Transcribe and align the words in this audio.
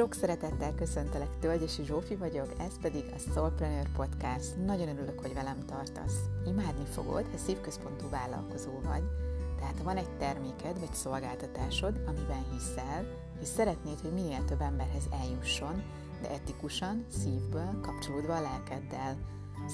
Sok 0.00 0.14
szeretettel 0.14 0.74
köszöntelek, 0.74 1.38
Tölgyesi 1.40 1.84
Zsófi 1.84 2.16
vagyok, 2.16 2.52
ez 2.58 2.78
pedig 2.80 3.04
a 3.14 3.18
Soulpreneur 3.18 3.88
Podcast. 3.96 4.56
Nagyon 4.66 4.88
örülök, 4.88 5.20
hogy 5.20 5.34
velem 5.34 5.64
tartasz. 5.66 6.18
Imádni 6.46 6.84
fogod, 6.84 7.26
ha 7.30 7.36
szívközpontú 7.36 8.08
vállalkozó 8.10 8.70
vagy, 8.84 9.02
tehát 9.58 9.78
ha 9.78 9.84
van 9.84 9.96
egy 9.96 10.16
terméked 10.16 10.78
vagy 10.78 10.94
szolgáltatásod, 10.94 12.00
amiben 12.06 12.44
hiszel, 12.52 13.06
és 13.40 13.46
szeretnéd, 13.46 14.00
hogy 14.00 14.12
minél 14.12 14.44
több 14.44 14.60
emberhez 14.60 15.08
eljusson, 15.22 15.82
de 16.22 16.30
etikusan, 16.30 17.04
szívből, 17.08 17.80
kapcsolódva 17.82 18.36
a 18.36 18.40
lelkeddel. 18.40 19.16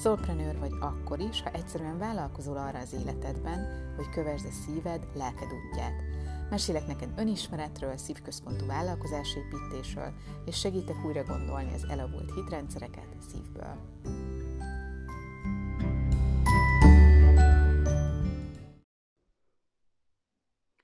Soulpreneur 0.02 0.58
vagy 0.58 0.72
akkor 0.80 1.20
is, 1.20 1.42
ha 1.42 1.50
egyszerűen 1.50 1.98
vállalkozol 1.98 2.56
arra 2.56 2.78
az 2.78 2.92
életedben, 3.00 3.92
hogy 3.96 4.10
kövesd 4.10 4.46
a 4.46 4.52
szíved, 4.66 5.06
lelked 5.14 5.48
útját. 5.52 6.02
Mesélek 6.50 6.86
neked 6.86 7.12
önismeretről, 7.16 7.96
szívközpontú 7.96 8.66
vállalkozásépítésről, 8.66 10.12
és 10.44 10.58
segítek 10.58 11.04
újra 11.06 11.22
gondolni 11.22 11.72
az 11.74 11.84
elavult 11.90 12.34
hitrendszereket 12.34 13.06
szívből. 13.30 13.76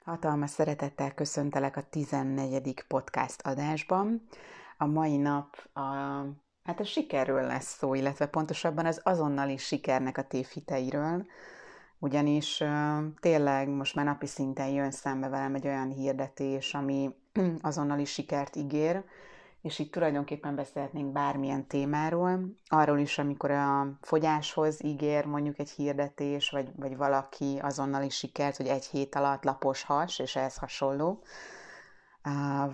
Hatalmas 0.05 0.51
szeretettel 0.51 1.15
köszöntelek 1.15 1.77
a 1.77 1.83
14. 1.91 2.85
podcast 2.89 3.41
adásban. 3.43 4.23
A 4.79 4.87
mai 4.87 5.17
nap 5.17 5.69
a, 5.73 5.81
hát 6.65 6.81
a 6.81 6.85
sikerről 6.85 7.43
lesz 7.43 7.77
szó, 7.77 7.95
illetve 7.95 8.27
pontosabban 8.27 8.87
az 8.87 9.01
azonnali 9.05 9.57
sikernek 9.57 10.19
a 10.19 10.27
tévhiteiről, 10.27 11.27
ugyanis 12.03 12.63
tényleg 13.21 13.69
most 13.69 13.95
már 13.95 14.05
napi 14.05 14.27
szinten 14.27 14.69
jön 14.69 14.91
szembe 14.91 15.29
velem 15.29 15.55
egy 15.55 15.67
olyan 15.67 15.91
hirdetés, 15.91 16.75
ami 16.75 17.15
azonnali 17.61 18.05
sikert 18.05 18.57
ígér, 18.57 19.05
és 19.61 19.79
itt 19.79 19.93
tulajdonképpen 19.93 20.55
beszélhetnénk 20.55 21.13
bármilyen 21.13 21.67
témáról, 21.67 22.41
arról 22.69 22.99
is, 22.99 23.19
amikor 23.19 23.51
a 23.51 23.99
fogyáshoz 24.01 24.85
ígér 24.85 25.25
mondjuk 25.27 25.59
egy 25.59 25.71
hirdetés, 25.71 26.51
vagy, 26.51 26.69
vagy 26.77 26.97
valaki 26.97 27.59
azonnali 27.63 28.09
sikert, 28.09 28.57
hogy 28.57 28.67
egy 28.67 28.85
hét 28.85 29.15
alatt 29.15 29.45
lapos 29.45 29.83
has, 29.83 30.19
és 30.19 30.37
ehhez 30.37 30.57
hasonló, 30.57 31.23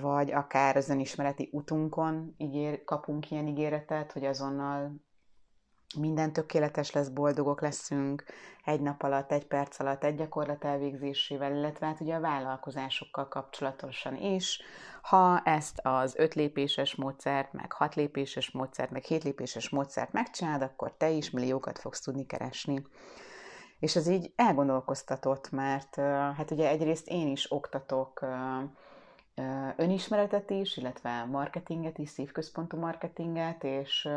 vagy 0.01 0.33
akár 0.33 0.77
az 0.77 0.89
önismereti 0.89 1.49
utunkon 1.53 2.35
ígér, 2.37 2.85
kapunk 2.85 3.31
ilyen 3.31 3.47
ígéretet, 3.47 4.13
hogy 4.13 4.25
azonnal 4.25 5.07
minden 5.97 6.33
tökéletes 6.33 6.93
lesz, 6.93 7.09
boldogok 7.09 7.61
leszünk 7.61 8.25
egy 8.65 8.81
nap 8.81 9.03
alatt, 9.03 9.33
egy 9.33 9.47
perc 9.47 9.81
alatt, 9.81 10.05
egy 10.05 10.15
gyakorlat 10.15 10.65
elvégzésével, 10.65 11.57
illetve 11.57 11.87
hát 11.87 12.01
ugye 12.01 12.15
a 12.15 12.21
vállalkozásokkal 12.21 13.29
kapcsolatosan 13.29 14.17
is. 14.17 14.63
Ha 15.03 15.41
ezt 15.41 15.81
az 15.83 16.17
öt 16.17 16.35
lépéses 16.35 16.95
módszert, 16.95 17.53
meg 17.53 17.73
hat 17.73 17.95
lépéses 17.95 18.51
módszert, 18.51 18.91
meg 18.91 19.03
hét 19.03 19.25
lépéses 19.25 19.69
módszert 19.69 20.13
megcsinálod, 20.13 20.63
akkor 20.63 20.93
te 20.97 21.09
is 21.11 21.31
milliókat 21.31 21.79
fogsz 21.79 22.01
tudni 22.01 22.27
keresni. 22.27 22.83
És 23.79 23.97
ez 23.97 24.07
így 24.07 24.33
elgondolkoztatott, 24.37 25.51
mert 25.51 25.95
hát 26.37 26.51
ugye 26.51 26.69
egyrészt 26.69 27.09
én 27.09 27.29
is 27.29 27.53
oktatok 27.53 28.27
önismeretet 29.77 30.51
is, 30.51 30.77
illetve 30.77 31.25
marketinget 31.25 31.99
is, 31.99 32.09
szívközpontú 32.09 32.79
marketinget, 32.79 33.65
és 33.65 34.09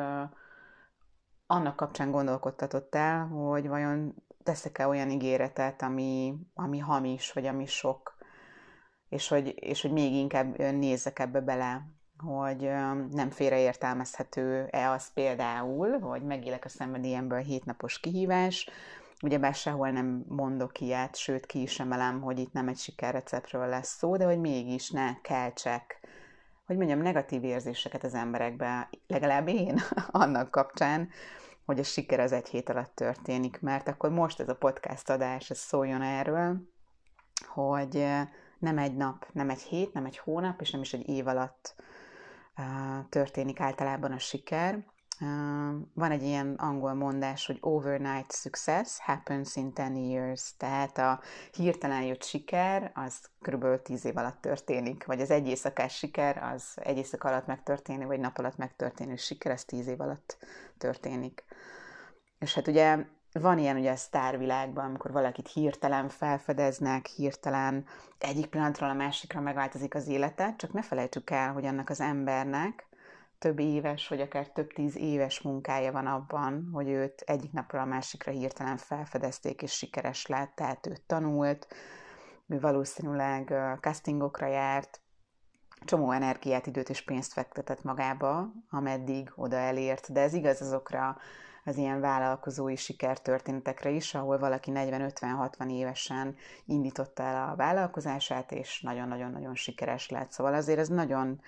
annak 1.52 1.76
kapcsán 1.76 2.12
gondolkodtatott 2.12 2.96
el, 2.96 3.28
hogy 3.28 3.68
vajon 3.68 4.16
teszek-e 4.44 4.88
olyan 4.88 5.10
ígéretet, 5.10 5.82
ami, 5.82 6.36
ami 6.54 6.80
hamis, 6.80 7.32
vagy 7.32 7.46
ami 7.46 7.66
sok, 7.66 8.18
és 9.10 9.28
hogy, 9.28 9.54
és 9.56 9.82
hogy 9.82 9.92
még 9.92 10.14
inkább 10.14 10.58
nézzek 10.58 11.20
ebbe 11.20 11.40
bele, 11.40 11.88
hogy 12.18 12.62
nem 13.12 13.30
félreértelmezhető-e 13.30 14.90
az 14.92 15.14
például, 15.14 16.00
hogy 16.00 16.24
megélek 16.24 16.66
a 16.66 16.70
szenvedélyemből 16.70 17.40
hétnapos 17.40 18.00
kihívás, 18.00 18.70
ugyebár 19.22 19.54
sehol 19.54 19.90
nem 19.90 20.26
mondok 20.28 20.80
ilyet, 20.80 21.16
sőt 21.16 21.46
ki 21.46 21.62
is 21.62 21.80
emelem, 21.80 22.22
hogy 22.22 22.40
itt 22.40 22.54
nem 22.54 22.68
egy 22.68 22.78
sikerreceptről 22.78 23.68
lesz 23.68 23.98
szó, 23.98 24.18
de 24.18 24.26
hogy 24.26 24.40
mégis 24.40 24.90
ne 24.90 25.22
keltsek, 25.22 26.00
hogy 26.66 26.78
mondjam, 26.78 27.00
negatív 27.02 27.44
érzéseket 27.44 28.04
az 28.04 28.14
emberekbe, 28.14 28.90
legalább 29.08 29.48
én 29.48 29.80
annak 30.12 30.52
kapcsán, 30.52 31.10
hogy 31.72 31.80
a 31.80 31.84
siker 31.84 32.20
az 32.20 32.32
egy 32.32 32.48
hét 32.48 32.70
alatt 32.70 32.96
történik, 32.96 33.62
mert 33.62 33.88
akkor 33.88 34.10
most 34.10 34.40
ez 34.40 34.50
a 34.50 34.56
podcast 34.56 35.10
adás, 35.10 35.50
ez 35.50 35.58
szóljon 35.58 36.02
erről, 36.02 36.62
hogy 37.48 38.08
nem 38.60 38.78
egy 38.78 38.96
nap, 38.96 39.28
nem 39.34 39.50
egy 39.50 39.62
hét, 39.62 39.94
nem 39.94 40.06
egy 40.06 40.18
hónap, 40.18 40.62
és 40.62 40.72
nem 40.72 40.82
is 40.82 40.94
egy 40.94 41.10
év 41.10 41.28
alatt 41.28 41.76
történik 43.10 43.60
általában 43.60 44.12
a 44.12 44.20
siker. 44.20 44.86
Van 45.94 46.12
egy 46.12 46.24
ilyen 46.24 46.54
angol 46.54 46.94
mondás, 46.94 47.46
hogy 47.46 47.58
overnight 47.60 48.32
success 48.32 49.00
happens 49.00 49.56
in 49.56 49.74
10 49.74 49.86
years, 49.96 50.54
tehát 50.58 50.98
a 50.98 51.20
hirtelen 51.52 52.04
jött 52.04 52.24
siker, 52.24 52.92
az 52.94 53.30
kb. 53.42 53.82
10 53.82 54.06
év 54.06 54.18
alatt 54.18 54.42
történik, 54.42 55.06
vagy 55.06 55.22
az 55.22 55.32
egy 55.32 55.48
éjszakás 55.48 55.98
siker, 55.98 56.44
az 56.54 56.64
egy 56.76 56.98
éjszak 56.98 57.24
alatt 57.24 57.46
megtörténik, 57.46 58.08
vagy 58.08 58.20
nap 58.20 58.38
alatt 58.38 58.58
megtörténő 58.58 59.16
siker, 59.16 59.52
az 59.52 59.66
10 59.66 59.88
év 59.88 60.02
alatt 60.02 60.38
történik. 60.78 61.44
És 62.40 62.54
hát 62.54 62.68
ugye 62.68 63.06
van 63.32 63.58
ilyen 63.58 63.78
ugye 63.78 63.92
a 63.92 63.96
sztárvilágban, 63.96 64.86
amikor 64.86 65.12
valakit 65.12 65.48
hirtelen 65.48 66.10
felfedeznek, 66.10 67.06
hirtelen 67.06 67.86
egyik 68.18 68.46
pillanatról 68.46 68.90
a 68.90 68.94
másikra 68.94 69.40
megváltozik 69.40 69.96
az 69.96 70.08
élete, 70.08 70.56
csak 70.58 70.74
ne 70.74 70.82
felejtsük 70.82 71.30
el, 71.30 71.54
hogy 71.54 71.66
annak 71.66 71.90
az 71.90 72.00
embernek 72.00 72.90
több 73.42 73.60
éves, 73.60 74.08
vagy 74.08 74.22
akár 74.22 74.48
több 74.48 74.74
tíz 74.74 74.98
éves 74.98 75.42
munkája 75.42 75.92
van 75.92 76.08
abban, 76.08 76.70
hogy 76.74 76.90
őt 76.90 77.22
egyik 77.26 77.52
napról 77.52 77.82
a 77.82 77.86
másikra 77.86 78.32
hirtelen 78.32 78.78
felfedezték, 78.78 79.62
és 79.62 79.72
sikeres 79.72 80.26
lett, 80.26 80.56
tehát 80.56 80.88
ő 80.88 80.94
tanult, 81.08 81.68
ő 82.48 82.60
valószínűleg 82.60 83.54
castingokra 83.80 84.48
járt, 84.48 85.02
csomó 85.86 86.12
energiát, 86.12 86.68
időt 86.68 86.90
és 86.90 87.02
pénzt 87.02 87.34
fektetett 87.34 87.84
magába, 87.84 88.52
ameddig 88.70 89.32
oda 89.36 89.56
elért, 89.56 90.12
de 90.12 90.22
ez 90.22 90.34
igaz 90.34 90.62
azokra 90.62 91.18
az 91.64 91.78
ilyen 91.78 92.00
vállalkozói 92.00 92.76
sikertörténetekre 92.76 93.90
is, 93.90 94.14
ahol 94.16 94.40
valaki 94.40 94.72
40-50-60 94.74 95.72
évesen 95.72 96.36
indította 96.66 97.24
el 97.24 97.50
a 97.50 97.56
vállalkozását, 97.56 98.52
és 98.52 98.82
nagyon-nagyon-nagyon 98.82 99.56
sikeres 99.56 100.10
lett. 100.10 100.32
Szóval 100.32 100.54
azért 100.54 100.80
ez 100.80 100.88
nagyon 100.88 101.42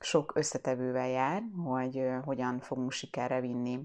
sok 0.00 0.32
összetevővel 0.34 1.08
jár, 1.08 1.42
hogy 1.64 2.08
hogyan 2.24 2.60
fogunk 2.60 2.92
sikerre 2.92 3.40
vinni 3.40 3.80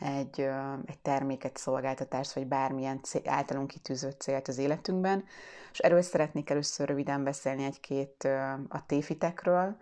egy, 0.00 0.40
egy 0.84 0.98
terméket, 1.02 1.56
szolgáltatást, 1.56 2.32
vagy 2.32 2.46
bármilyen 2.46 3.02
cél, 3.02 3.22
általunk 3.24 3.66
kitűzött 3.66 4.20
célt 4.20 4.48
az 4.48 4.58
életünkben. 4.58 5.24
És 5.72 5.78
erről 5.78 6.02
szeretnék 6.02 6.50
először 6.50 6.88
röviden 6.88 7.24
beszélni 7.24 7.64
egy-két 7.64 8.24
a 8.68 8.86
téfitekről, 8.86 9.76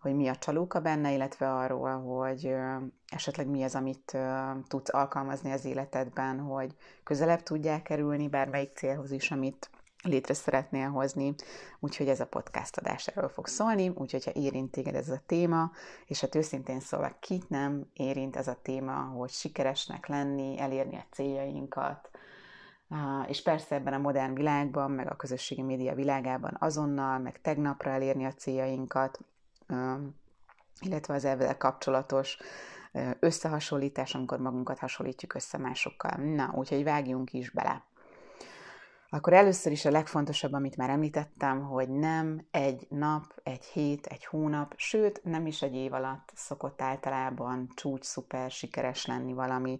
hogy 0.00 0.14
mi 0.14 0.28
a 0.28 0.36
csalóka 0.36 0.80
benne, 0.80 1.12
illetve 1.12 1.54
arról, 1.54 2.00
hogy 2.00 2.54
esetleg 3.08 3.46
mi 3.46 3.62
az, 3.62 3.74
amit 3.74 4.16
tudsz 4.68 4.94
alkalmazni 4.94 5.52
az 5.52 5.64
életedben, 5.64 6.38
hogy 6.38 6.74
közelebb 7.02 7.42
tudják 7.42 7.82
kerülni 7.82 8.28
bármelyik 8.28 8.76
célhoz 8.76 9.10
is, 9.10 9.30
amit 9.30 9.70
létre 10.02 10.34
szeretnél 10.34 10.88
hozni, 10.88 11.34
úgyhogy 11.80 12.08
ez 12.08 12.20
a 12.20 12.26
podcast 12.26 12.76
adás 12.76 13.06
erről 13.06 13.28
fog 13.28 13.46
szólni, 13.46 13.88
úgyhogy 13.88 14.24
ha 14.24 14.30
érint 14.34 14.70
téged 14.70 14.94
ez 14.94 15.08
a 15.08 15.20
téma, 15.26 15.70
és 16.06 16.20
hát 16.20 16.34
őszintén 16.34 16.80
szólva 16.80 17.16
kit 17.20 17.48
nem 17.48 17.86
érint 17.92 18.36
ez 18.36 18.48
a 18.48 18.58
téma, 18.62 18.92
hogy 18.92 19.30
sikeresnek 19.30 20.06
lenni, 20.06 20.58
elérni 20.58 20.96
a 20.96 21.04
céljainkat, 21.10 22.10
és 23.26 23.42
persze 23.42 23.74
ebben 23.74 23.92
a 23.92 23.98
modern 23.98 24.34
világban, 24.34 24.90
meg 24.90 25.10
a 25.10 25.16
közösségi 25.16 25.62
média 25.62 25.94
világában 25.94 26.56
azonnal, 26.58 27.18
meg 27.18 27.40
tegnapra 27.40 27.90
elérni 27.90 28.24
a 28.24 28.32
céljainkat, 28.32 29.18
illetve 30.80 31.14
az 31.14 31.24
ezzel 31.24 31.56
kapcsolatos 31.56 32.38
összehasonlítás, 33.20 34.14
amikor 34.14 34.38
magunkat 34.38 34.78
hasonlítjuk 34.78 35.34
össze 35.34 35.58
másokkal. 35.58 36.24
Na, 36.24 36.52
úgyhogy 36.54 36.84
vágjunk 36.84 37.32
is 37.32 37.50
bele. 37.50 37.84
Akkor 39.12 39.32
először 39.32 39.72
is 39.72 39.84
a 39.84 39.90
legfontosabb, 39.90 40.52
amit 40.52 40.76
már 40.76 40.90
említettem, 40.90 41.62
hogy 41.62 41.88
nem 41.88 42.46
egy 42.50 42.86
nap, 42.88 43.24
egy 43.42 43.64
hét, 43.64 44.06
egy 44.06 44.24
hónap, 44.24 44.74
sőt, 44.76 45.20
nem 45.24 45.46
is 45.46 45.62
egy 45.62 45.74
év 45.74 45.92
alatt 45.92 46.32
szokott 46.34 46.82
általában 46.82 47.68
csúcs, 47.74 48.04
szuper, 48.04 48.50
sikeres 48.50 49.06
lenni 49.06 49.32
valami. 49.32 49.78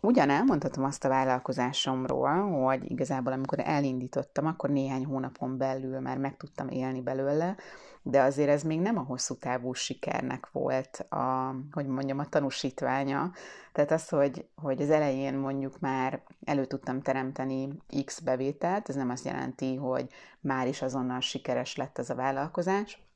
Ugyan 0.00 0.30
elmondhatom 0.30 0.84
azt 0.84 1.04
a 1.04 1.08
vállalkozásomról, 1.08 2.50
hogy 2.64 2.90
igazából 2.90 3.32
amikor 3.32 3.58
elindítottam, 3.60 4.46
akkor 4.46 4.70
néhány 4.70 5.04
hónapon 5.04 5.58
belül 5.58 6.00
már 6.00 6.18
meg 6.18 6.36
tudtam 6.36 6.68
élni 6.68 7.00
belőle, 7.00 7.56
de 8.02 8.22
azért 8.22 8.48
ez 8.48 8.62
még 8.62 8.80
nem 8.80 8.98
a 8.98 9.02
hosszú 9.02 9.34
távú 9.34 9.72
sikernek 9.72 10.48
volt 10.52 11.06
a, 11.08 11.54
hogy 11.72 11.86
mondjam, 11.86 12.18
a 12.18 12.28
tanúsítványa. 12.28 13.32
Tehát 13.72 13.90
az, 13.90 14.08
hogy, 14.08 14.48
hogy 14.54 14.82
az 14.82 14.90
elején 14.90 15.34
mondjuk 15.34 15.78
már 15.80 16.22
elő 16.44 16.64
tudtam 16.64 17.02
teremteni 17.02 17.68
X 18.04 18.20
bevételt, 18.20 18.88
ez 18.88 18.94
nem 18.94 19.10
azt 19.10 19.24
jelenti, 19.24 19.76
hogy 19.76 20.08
már 20.40 20.66
is 20.66 20.82
azonnal 20.82 21.20
sikeres 21.20 21.76
lett 21.76 21.98
ez 21.98 22.10
a 22.10 22.14
vállalkozás, 22.14 23.08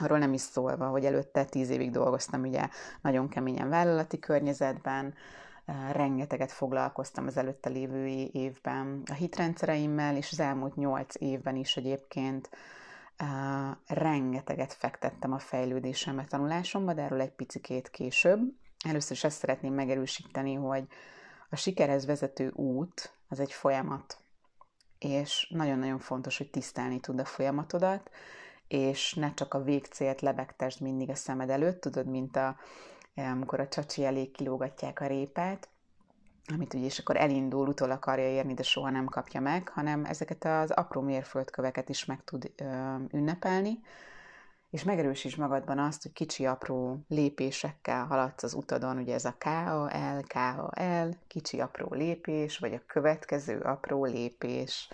Arról 0.00 0.18
nem 0.18 0.32
is 0.32 0.40
szólva, 0.40 0.88
hogy 0.88 1.04
előtte 1.04 1.44
tíz 1.44 1.70
évig 1.70 1.90
dolgoztam 1.90 2.40
ugye 2.42 2.68
nagyon 3.02 3.28
keményen 3.28 3.68
vállalati 3.68 4.18
környezetben, 4.18 5.14
rengeteget 5.92 6.52
foglalkoztam 6.52 7.26
az 7.26 7.36
előtte 7.36 7.68
lévő 7.68 8.06
évben 8.32 9.02
a 9.10 9.12
hitrendszereimmel, 9.12 10.16
és 10.16 10.32
az 10.32 10.40
elmúlt 10.40 10.76
nyolc 10.76 11.14
évben 11.18 11.56
is 11.56 11.76
egyébként 11.76 12.50
rengeteget 13.86 14.72
fektettem 14.72 15.32
a 15.32 15.38
fejlődésembe, 15.38 16.24
tanulásomba, 16.24 16.94
de 16.94 17.02
erről 17.02 17.20
egy 17.20 17.32
picikét 17.32 17.90
később. 17.90 18.40
Először 18.84 19.12
is 19.12 19.24
ezt 19.24 19.38
szeretném 19.38 19.74
megerősíteni, 19.74 20.54
hogy 20.54 20.86
a 21.50 21.56
sikerhez 21.56 22.06
vezető 22.06 22.50
út 22.50 23.12
az 23.28 23.40
egy 23.40 23.52
folyamat, 23.52 24.18
és 24.98 25.48
nagyon-nagyon 25.50 25.98
fontos, 25.98 26.38
hogy 26.38 26.50
tisztelni 26.50 27.00
tud 27.00 27.20
a 27.20 27.24
folyamatodat, 27.24 28.10
és 28.68 29.14
ne 29.14 29.34
csak 29.34 29.54
a 29.54 29.62
végcélt 29.62 30.20
lebegtesd 30.20 30.80
mindig 30.80 31.10
a 31.10 31.14
szemed 31.14 31.50
előtt, 31.50 31.80
tudod, 31.80 32.06
mint 32.06 32.36
a, 32.36 32.56
amikor 33.14 33.60
a 33.60 33.68
csacsi 33.68 34.04
elé 34.04 34.26
kilógatják 34.30 35.00
a 35.00 35.06
répát, 35.06 35.68
amit 36.52 36.74
ugye 36.74 36.84
és 36.84 36.98
akkor 36.98 37.16
elindul, 37.16 37.68
utol 37.68 37.90
akarja 37.90 38.28
érni, 38.28 38.54
de 38.54 38.62
soha 38.62 38.90
nem 38.90 39.06
kapja 39.06 39.40
meg, 39.40 39.68
hanem 39.68 40.04
ezeket 40.04 40.44
az 40.44 40.70
apró 40.70 41.00
mérföldköveket 41.00 41.88
is 41.88 42.04
meg 42.04 42.24
tud 42.24 42.52
ö, 42.56 42.94
ünnepelni, 43.12 43.80
és 44.70 44.84
megerősíts 44.84 45.36
magadban 45.36 45.78
azt, 45.78 46.02
hogy 46.02 46.12
kicsi 46.12 46.46
apró 46.46 47.04
lépésekkel 47.08 48.06
haladsz 48.06 48.42
az 48.42 48.54
utadon, 48.54 48.98
ugye 48.98 49.14
ez 49.14 49.24
a 49.24 49.36
KAL, 49.38 50.24
KAL, 50.26 51.14
kicsi 51.26 51.60
apró 51.60 51.94
lépés, 51.94 52.58
vagy 52.58 52.74
a 52.74 52.82
következő 52.86 53.60
apró 53.60 54.04
lépés, 54.04 54.88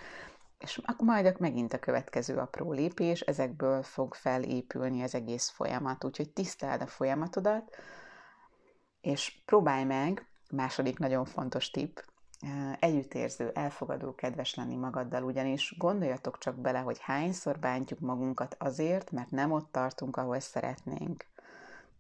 és 0.59 0.81
majd 0.97 1.41
megint 1.41 1.73
a 1.73 1.79
következő 1.79 2.37
apró 2.37 2.73
lépés, 2.73 3.21
ezekből 3.21 3.83
fog 3.83 4.15
felépülni 4.15 5.03
az 5.03 5.15
egész 5.15 5.49
folyamat, 5.49 6.05
úgyhogy 6.05 6.31
tiszteld 6.31 6.81
a 6.81 6.87
folyamatodat, 6.87 7.77
és 9.01 9.43
próbálj 9.45 9.85
meg, 9.85 10.27
második 10.51 10.99
nagyon 10.99 11.25
fontos 11.25 11.71
tipp, 11.71 11.99
együttérző, 12.79 13.51
elfogadó, 13.55 14.15
kedves 14.15 14.55
lenni 14.55 14.77
magaddal, 14.77 15.23
ugyanis 15.23 15.75
gondoljatok 15.79 16.39
csak 16.39 16.55
bele, 16.55 16.79
hogy 16.79 16.99
hányszor 17.01 17.59
bántjuk 17.59 18.01
magunkat 18.01 18.57
azért, 18.59 19.11
mert 19.11 19.31
nem 19.31 19.53
ott 19.53 19.73
tartunk, 19.73 20.17
ahol 20.17 20.41
szeretnénk. 20.41 21.27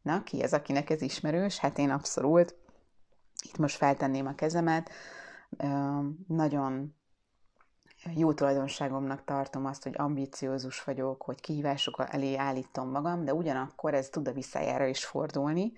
Na, 0.02 0.22
ki 0.22 0.42
az, 0.42 0.52
akinek 0.52 0.90
ez 0.90 1.02
ismerős? 1.02 1.58
Hát 1.58 1.78
én 1.78 1.90
abszolút. 1.90 2.54
Itt 3.42 3.58
most 3.58 3.76
feltenném 3.76 4.26
a 4.26 4.34
kezemet. 4.34 4.90
Nagyon 6.26 6.94
jó 8.14 8.32
tulajdonságomnak 8.32 9.24
tartom 9.24 9.66
azt, 9.66 9.82
hogy 9.82 9.94
ambiciózus 9.96 10.84
vagyok, 10.84 11.22
hogy 11.22 11.40
kihívások 11.40 12.04
elé 12.10 12.36
állítom 12.36 12.90
magam, 12.90 13.24
de 13.24 13.34
ugyanakkor 13.34 13.94
ez 13.94 14.08
tud 14.08 14.28
a 14.28 14.32
visszájára 14.32 14.86
is 14.86 15.04
fordulni, 15.04 15.72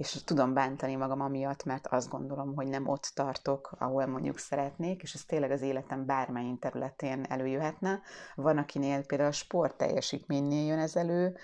és 0.00 0.24
tudom 0.24 0.54
bántani 0.54 0.96
magam 0.96 1.20
amiatt, 1.20 1.64
mert 1.64 1.86
azt 1.86 2.08
gondolom, 2.08 2.54
hogy 2.54 2.66
nem 2.68 2.88
ott 2.88 3.10
tartok, 3.14 3.72
ahol 3.78 4.06
mondjuk 4.06 4.38
szeretnék, 4.38 5.02
és 5.02 5.14
ez 5.14 5.24
tényleg 5.24 5.50
az 5.50 5.62
életem 5.62 6.06
bármely 6.06 6.54
területén 6.60 7.24
előjöhetne. 7.28 8.00
Van, 8.34 8.58
akinél 8.58 9.06
például 9.06 9.28
a 9.28 9.32
sport 9.32 9.76
teljesítménynél 9.76 10.66
jön 10.66 10.78
ez 10.78 10.96
elő, 10.96 11.36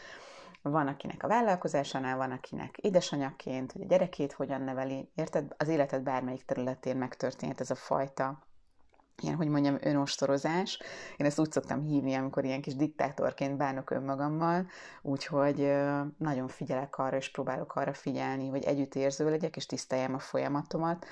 van, 0.62 0.87
akinek 0.87 1.23
a 1.23 1.29
vállalkozásánál, 1.29 2.17
van, 2.17 2.31
akinek 2.31 2.76
édesanyaként, 2.76 3.73
hogy 3.73 3.82
a 3.82 3.87
gyerekét 3.87 4.32
hogyan 4.32 4.62
neveli. 4.62 5.11
Érted? 5.14 5.55
Az 5.56 5.69
életed 5.69 6.02
bármelyik 6.02 6.44
területén 6.44 6.97
megtörténhet 6.97 7.61
ez 7.61 7.70
a 7.70 7.75
fajta 7.75 8.45
ilyen, 9.22 9.36
hogy 9.36 9.48
mondjam, 9.48 9.78
önostorozás. 9.80 10.78
Én 11.16 11.26
ezt 11.26 11.38
úgy 11.38 11.52
szoktam 11.52 11.82
hívni, 11.82 12.14
amikor 12.14 12.44
ilyen 12.44 12.60
kis 12.60 12.76
diktátorként 12.76 13.56
bánok 13.56 13.90
önmagammal, 13.90 14.66
úgyhogy 15.02 15.72
nagyon 16.18 16.48
figyelek 16.48 16.98
arra, 16.98 17.16
és 17.16 17.30
próbálok 17.30 17.74
arra 17.74 17.92
figyelni, 17.94 18.48
hogy 18.48 18.64
együttérző 18.64 19.30
legyek, 19.30 19.56
és 19.56 19.66
tiszteljem 19.66 20.14
a 20.14 20.18
folyamatomat, 20.18 21.06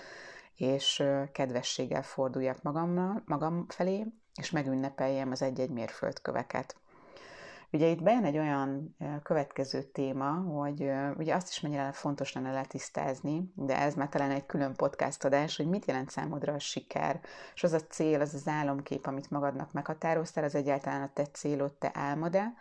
és 0.56 1.02
kedvességgel 1.32 2.02
forduljak 2.02 2.62
magammal, 2.62 3.22
magam 3.26 3.64
felé, 3.68 4.06
és 4.40 4.50
megünnepeljem 4.50 5.30
az 5.30 5.42
egy-egy 5.42 5.70
mérföldköveket. 5.70 6.76
Ugye 7.75 7.87
itt 7.87 8.03
bejön 8.03 8.25
egy 8.25 8.38
olyan 8.38 8.97
következő 9.23 9.82
téma, 9.82 10.31
hogy 10.31 10.91
ugye 11.17 11.35
azt 11.35 11.49
is 11.49 11.61
mennyire 11.61 11.93
fontos 11.93 12.32
lenne 12.32 12.53
letisztázni, 12.53 13.53
de 13.55 13.79
ez 13.81 13.94
már 13.94 14.09
talán 14.09 14.31
egy 14.31 14.47
külön 14.47 14.75
podcast 14.75 15.25
adás, 15.25 15.56
hogy 15.56 15.67
mit 15.67 15.85
jelent 15.85 16.11
számodra 16.11 16.53
a 16.53 16.59
siker, 16.59 17.21
és 17.55 17.62
az 17.62 17.73
a 17.73 17.81
cél, 17.81 18.21
az 18.21 18.35
az 18.35 18.49
álomkép, 18.49 19.06
amit 19.06 19.31
magadnak 19.31 19.73
meghatároztál, 19.73 20.44
az 20.44 20.55
egyáltalán 20.55 21.03
a 21.03 21.11
te 21.15 21.25
célod, 21.25 21.73
te 21.73 21.91
álmod-e, 21.94 22.55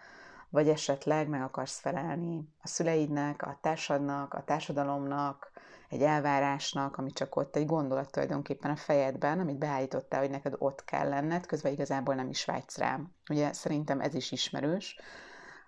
vagy 0.50 0.70
esetleg 0.70 1.28
meg 1.28 1.42
akarsz 1.42 1.80
felelni 1.80 2.48
a 2.62 2.68
szüleidnek, 2.68 3.42
a 3.42 3.58
társadnak, 3.62 4.34
a 4.34 4.44
társadalomnak, 4.44 5.52
egy 5.94 6.02
elvárásnak, 6.02 6.98
ami 6.98 7.12
csak 7.12 7.36
ott 7.36 7.56
egy 7.56 7.66
gondolat 7.66 8.12
tulajdonképpen 8.12 8.72
a 8.72 8.76
fejedben, 8.76 9.40
amit 9.40 9.58
beállítottál, 9.58 10.20
hogy 10.20 10.30
neked 10.30 10.56
ott 10.58 10.86
kell 10.86 11.10
lenned, 11.10 11.46
közben 11.46 11.72
igazából 11.72 12.16
nem 12.16 12.30
is 12.30 12.46
vágysz 12.46 12.78
rám. 12.78 13.14
Ugye 13.30 13.54
szerintem 13.54 14.00
ez 14.00 14.14
is 14.14 14.32
ismerős, 14.32 15.00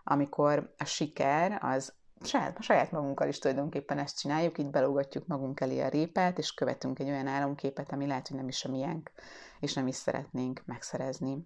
amikor 0.03 0.73
a 0.77 0.85
siker 0.85 1.59
az 1.61 1.93
saját, 2.23 2.61
saját 2.61 2.91
magunkkal 2.91 3.27
is 3.27 3.39
tulajdonképpen 3.39 3.97
ezt 3.97 4.19
csináljuk, 4.19 4.57
így 4.57 4.69
belógatjuk 4.69 5.27
magunk 5.27 5.59
elé 5.59 5.81
a 5.81 5.89
répát, 5.89 6.37
és 6.37 6.53
követünk 6.53 6.99
egy 6.99 7.09
olyan 7.09 7.27
álomképet, 7.27 7.91
ami 7.91 8.07
lehet, 8.07 8.27
hogy 8.27 8.37
nem 8.37 8.47
is 8.47 8.65
a 8.65 8.69
miénk, 8.69 9.11
és 9.59 9.73
nem 9.73 9.87
is 9.87 9.95
szeretnénk 9.95 10.61
megszerezni. 10.65 11.45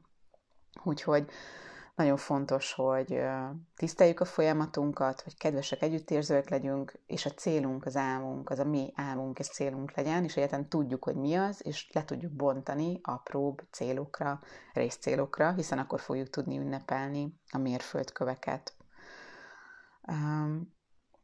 Úgyhogy 0.84 1.30
nagyon 2.00 2.18
fontos, 2.18 2.74
hogy 2.74 3.22
tiszteljük 3.76 4.20
a 4.20 4.26
folyamatunkat, 4.26 5.22
hogy 5.22 5.38
kedvesek 5.38 5.82
együttérzőek 5.82 6.50
legyünk, 6.50 7.00
és 7.06 7.26
a 7.26 7.30
célunk, 7.30 7.86
az 7.86 7.96
álmunk, 7.96 8.50
az 8.50 8.60
a 8.60 8.64
mi 8.64 8.94
álmunk 8.96 9.40
és 9.40 9.48
célunk 9.48 9.96
legyen, 9.96 10.24
és 10.24 10.38
egyáltalán 10.38 10.70
tudjuk, 10.70 11.04
hogy 11.04 11.16
mi 11.16 11.36
az, 11.36 11.66
és 11.66 11.90
le 11.94 12.06
tudjuk 12.06 12.32
bontani 12.32 13.00
apróbb 13.04 13.62
célokra, 13.72 14.40
részcélokra, 14.74 15.54
hiszen 15.54 15.80
akkor 15.80 16.00
fogjuk 16.00 16.30
tudni 16.30 16.58
ünnepelni 16.58 17.40
a 17.52 17.58
mérföldköveket. 17.58 18.74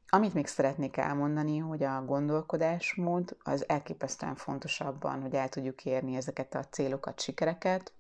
Amit 0.07 0.33
még 0.33 0.47
szeretnék 0.47 0.97
elmondani, 0.97 1.57
hogy 1.57 1.83
a 1.83 2.05
gondolkodásmód 2.05 3.37
az 3.43 3.69
elképesztően 3.69 4.35
fontosabban, 4.35 5.21
hogy 5.21 5.33
el 5.33 5.49
tudjuk 5.49 5.85
érni 5.85 6.15
ezeket 6.15 6.55
a 6.55 6.65
célokat, 6.65 7.19
sikereket, 7.19 7.93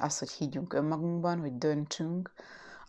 az, 0.00 0.18
hogy 0.18 0.30
higgyünk 0.30 0.72
önmagunkban, 0.72 1.40
hogy 1.40 1.58
döntsünk, 1.58 2.32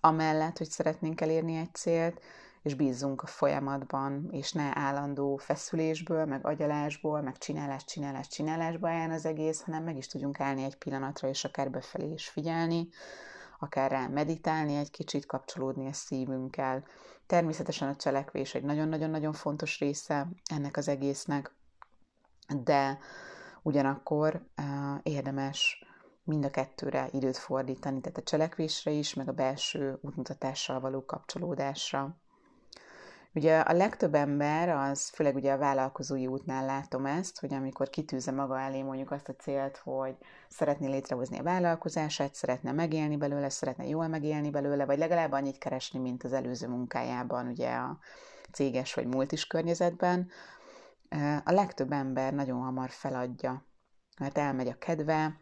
amellett, 0.02 0.58
hogy 0.58 0.70
szeretnénk 0.70 1.22
elérni 1.22 1.56
egy 1.56 1.74
célt, 1.76 2.22
és 2.62 2.74
bízzunk 2.74 3.22
a 3.22 3.28
folyamatban, 3.28 4.28
és 4.32 4.52
ne 4.52 4.72
állandó 4.74 5.38
feszülésből, 5.38 6.26
meg 6.26 6.46
agyalásból, 6.46 7.22
meg 7.22 7.38
csinálás, 7.38 7.86
csinálás, 7.86 8.28
csinálásba 8.28 8.90
álljon 8.90 9.12
az 9.12 9.26
egész, 9.26 9.62
hanem 9.62 9.84
meg 9.84 9.98
is 9.98 10.08
tudjunk 10.08 10.40
állni 10.40 10.64
egy 10.64 10.76
pillanatra, 10.76 11.28
és 11.28 11.44
akár 11.44 11.70
befelé 11.70 12.12
is 12.12 12.28
figyelni, 12.28 12.90
akár 13.60 13.92
rá 13.92 14.08
meditálni 14.08 14.76
egy 14.76 14.92
kicsit, 14.92 15.26
kapcsolódni 15.26 15.88
a 15.88 15.94
szívünkkel. 15.94 16.84
Természetesen 17.26 17.90
a 17.90 17.96
cselekvés 17.96 18.56
egy 18.56 18.64
nagyon-nagyon-nagyon 18.64 19.34
fontos 19.34 19.80
része 19.80 20.28
ennek 20.46 20.78
az 20.78 20.88
egésznek, 20.88 21.52
de 22.64 23.00
ugyanakkor 23.62 24.46
uh, 24.58 24.66
érdemes 25.04 25.84
mind 26.30 26.46
a 26.46 26.50
kettőre 26.50 27.10
időt 27.12 27.38
fordítani, 27.38 28.02
tehát 28.02 28.18
a 28.18 28.24
cselekvésre 28.24 28.92
is, 28.92 29.14
meg 29.14 29.28
a 29.30 29.34
belső 29.34 30.00
útmutatással 30.02 30.80
való 30.80 31.06
kapcsolódásra. 31.06 32.18
Ugye 33.34 33.60
a 33.60 33.74
legtöbb 33.74 34.16
ember, 34.16 34.70
az 34.70 35.10
főleg 35.10 35.36
ugye 35.36 35.52
a 35.52 35.58
vállalkozói 35.58 36.28
útnál 36.28 36.66
látom 36.66 37.06
ezt, 37.06 37.40
hogy 37.40 37.54
amikor 37.54 37.90
kitűzze 37.90 38.32
maga 38.32 38.60
elé 38.60 38.82
mondjuk 38.82 39.12
azt 39.12 39.30
a 39.30 39.36
célt, 39.36 39.78
hogy 39.78 40.18
szeretné 40.50 40.88
létrehozni 40.88 41.40
a 41.40 41.44
vállalkozását, 41.44 42.34
szeretne 42.36 42.72
megélni 42.72 43.18
belőle, 43.18 43.50
szeretne 43.50 43.88
jól 43.88 44.08
megélni 44.08 44.50
belőle, 44.50 44.86
vagy 44.86 44.98
legalább 44.98 45.32
annyit 45.32 45.58
keresni, 45.58 46.00
mint 46.00 46.24
az 46.24 46.34
előző 46.34 46.68
munkájában, 46.68 47.48
ugye 47.48 47.70
a 47.70 48.00
céges 48.52 48.94
vagy 48.94 49.08
multis 49.08 49.48
környezetben, 49.48 50.30
a 51.44 51.52
legtöbb 51.52 51.92
ember 51.92 52.34
nagyon 52.34 52.62
hamar 52.62 52.90
feladja, 52.90 53.66
mert 54.20 54.38
elmegy 54.38 54.68
a 54.68 54.78
kedve, 54.78 55.40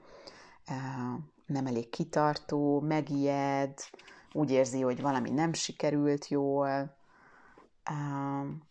nem 1.45 1.65
elég 1.65 1.89
kitartó, 1.89 2.79
megijed, 2.79 3.73
úgy 4.33 4.51
érzi, 4.51 4.81
hogy 4.81 5.01
valami 5.01 5.29
nem 5.29 5.53
sikerült 5.53 6.27
jól, 6.27 6.95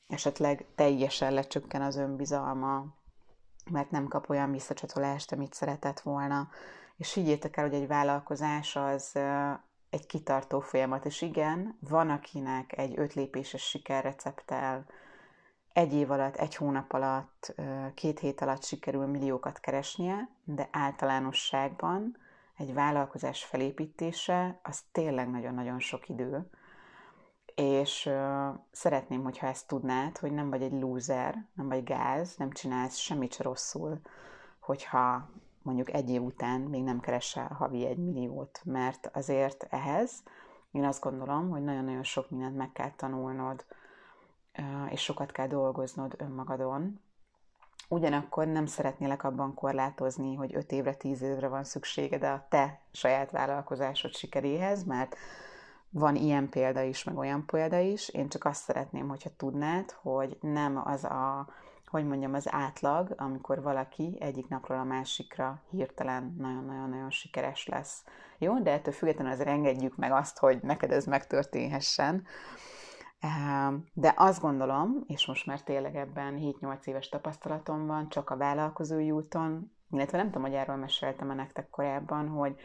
esetleg 0.09 0.67
teljesen 0.75 1.33
lecsökken 1.33 1.83
az 1.83 1.97
önbizalma, 1.97 2.85
mert 3.71 3.91
nem 3.91 4.09
kap 4.09 4.31
olyan 4.31 4.53
visszacsatolást, 4.53 5.33
amit 5.33 5.55
szeretett 5.55 6.01
volna. 6.01 6.49
És 6.97 7.13
higgyétek 7.13 7.57
el, 7.57 7.65
hogy 7.65 7.75
egy 7.75 7.87
vállalkozás 7.87 8.77
az 8.77 9.19
egy 9.91 10.07
kitartó 10.07 10.61
folyamat, 10.61 11.05
és 11.05 11.23
igen, 11.23 11.79
van 11.81 12.11
akinek 12.11 12.79
egy 12.79 12.99
ötlépéses 12.99 13.63
sikerrecepttel 13.63 14.87
egy 15.77 15.95
év 15.95 16.11
alatt, 16.11 16.37
egy 16.37 16.55
hónap 16.55 16.93
alatt, 16.93 17.55
két 17.95 18.19
hét 18.19 18.41
alatt 18.41 18.65
sikerül 18.65 19.07
milliókat 19.07 19.61
keresnie, 19.61 20.29
de 20.45 20.69
általánosságban 20.73 22.17
egy 22.57 22.75
vállalkozás 22.75 23.45
felépítése 23.45 24.61
az 24.63 24.83
tényleg 24.93 25.31
nagyon-nagyon 25.31 25.79
sok 25.79 26.09
idő, 26.09 26.51
és 27.55 28.11
szeretném, 28.71 29.23
hogyha 29.23 29.47
ezt 29.47 29.67
tudnád, 29.67 30.19
hogy 30.19 30.33
nem 30.33 30.51
vagy 30.51 30.63
egy 30.63 30.73
loser, 30.73 31.47
nem 31.55 31.69
vagy 31.69 31.85
gáz, 31.85 32.37
nem 32.37 32.51
csinálsz 32.51 32.97
semmit 32.97 33.33
se 33.33 33.43
rosszul, 33.43 34.01
hogyha 34.61 35.31
mondjuk 35.63 35.93
egy 35.93 36.11
év 36.11 36.23
után 36.23 36.61
még 36.61 36.83
nem 36.83 37.01
keresel 37.01 37.49
havi 37.59 37.87
egy 37.87 37.99
milliót, 37.99 38.61
mert 38.65 39.11
azért 39.13 39.67
ehhez 39.71 40.23
én 40.71 40.85
azt 40.85 41.03
gondolom, 41.03 41.51
hogy 41.51 41.65
nagyon-nagyon 41.65 42.03
sok 42.03 42.31
mindent 42.31 42.57
meg 42.57 42.73
kell 42.73 42.91
tanulnod, 42.91 43.65
és 44.91 45.03
sokat 45.03 45.33
kell 45.33 45.47
dolgoznod 45.47 46.15
önmagadon. 46.19 47.01
Ugyanakkor 47.89 48.47
nem 48.47 48.67
szeretnélek 48.67 49.25
abban 49.25 49.55
korlátozni, 49.55 50.35
hogy 50.35 50.55
5 50.55 50.73
évre, 50.73 50.95
10 50.95 51.23
évre 51.23 51.49
van 51.49 51.65
szükséged 51.65 52.23
a 52.23 52.47
te 52.49 52.81
saját 52.93 53.31
vállalkozásod 53.31 54.15
sikeréhez, 54.15 54.85
mert 54.85 55.17
van 55.91 56.17
ilyen 56.17 56.49
példa 56.49 56.81
is, 56.81 57.05
meg 57.05 57.17
olyan 57.17 57.47
példa 57.47 57.79
is. 57.79 58.09
Én 58.09 58.29
csak 58.29 58.45
azt 58.45 58.63
szeretném, 58.63 59.09
hogyha 59.09 59.31
tudnád, 59.37 59.91
hogy 59.91 60.39
nem 60.41 60.83
az 60.85 61.05
a, 61.05 61.49
hogy 61.87 62.07
mondjam, 62.07 62.35
az 62.35 62.53
átlag, 62.53 63.15
amikor 63.17 63.63
valaki 63.63 64.17
egyik 64.21 64.49
napról 64.49 64.79
a 64.79 64.85
másikra 64.85 65.63
hirtelen 65.71 66.35
nagyon-nagyon-nagyon 66.39 67.11
sikeres 67.11 67.67
lesz. 67.67 68.05
Jó, 68.39 68.59
de 68.59 68.71
ettől 68.71 68.95
függetlenül 68.95 69.33
azért 69.33 69.49
engedjük 69.49 69.97
meg 69.97 70.13
azt, 70.13 70.39
hogy 70.39 70.59
neked 70.63 70.91
ez 70.91 71.05
megtörténhessen. 71.05 72.27
Ehm, 73.21 73.75
de 73.93 74.15
azt 74.17 74.41
gondolom, 74.41 75.05
és 75.07 75.27
most 75.27 75.47
már 75.47 75.63
tényleg 75.63 75.97
ebben 75.97 76.39
7-8 76.39 76.87
éves 76.87 77.09
tapasztalatom 77.09 77.87
van, 77.87 78.09
csak 78.09 78.31
a 78.31 78.37
vállalkozói 78.37 79.11
úton, 79.11 79.73
illetve 79.91 80.17
nem 80.17 80.27
tudom, 80.27 80.43
hogy 80.43 80.55
erről 80.55 80.77
meséltem-e 80.77 81.35
nektek 81.35 81.71
korábban, 81.71 82.29
hogy 82.29 82.57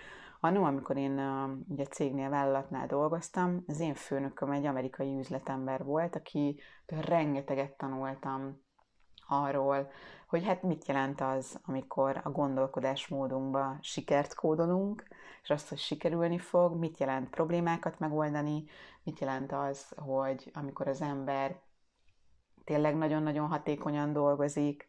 Annó, 0.43 0.63
amikor 0.63 0.98
én 0.98 1.20
ugye 1.67 1.86
cégnél, 1.86 2.29
vállalatnál 2.29 2.88
dolgoztam, 2.88 3.63
az 3.67 3.79
én 3.79 3.93
főnököm 3.93 4.51
egy 4.51 4.65
amerikai 4.65 5.17
üzletember 5.17 5.84
volt, 5.84 6.15
aki 6.15 6.60
rengeteget 6.86 7.77
tanultam 7.77 8.62
arról, 9.32 9.92
hogy 10.28 10.46
hát 10.46 10.64
mit 10.64 10.88
jelent 10.88 11.22
az, 11.22 11.60
amikor 11.66 12.22
a 12.24 12.30
gondolkodásmódunkba 12.30 13.78
sikert 13.82 14.34
kódolunk, 14.34 15.08
és 15.44 15.50
azt, 15.50 15.70
hogy 15.70 15.78
sikerülni 15.78 16.38
fog, 16.38 16.76
mit 16.76 17.00
jelent 17.00 17.30
problémákat 17.30 18.00
megoldani, 18.00 18.64
mit 19.04 19.20
jelent 19.20 19.52
az, 19.52 19.94
hogy 19.96 20.52
amikor 20.54 20.88
az 20.88 21.02
ember 21.02 21.60
tényleg 22.64 22.96
nagyon-nagyon 22.98 23.48
hatékonyan 23.48 24.14
dolgozik, 24.14 24.88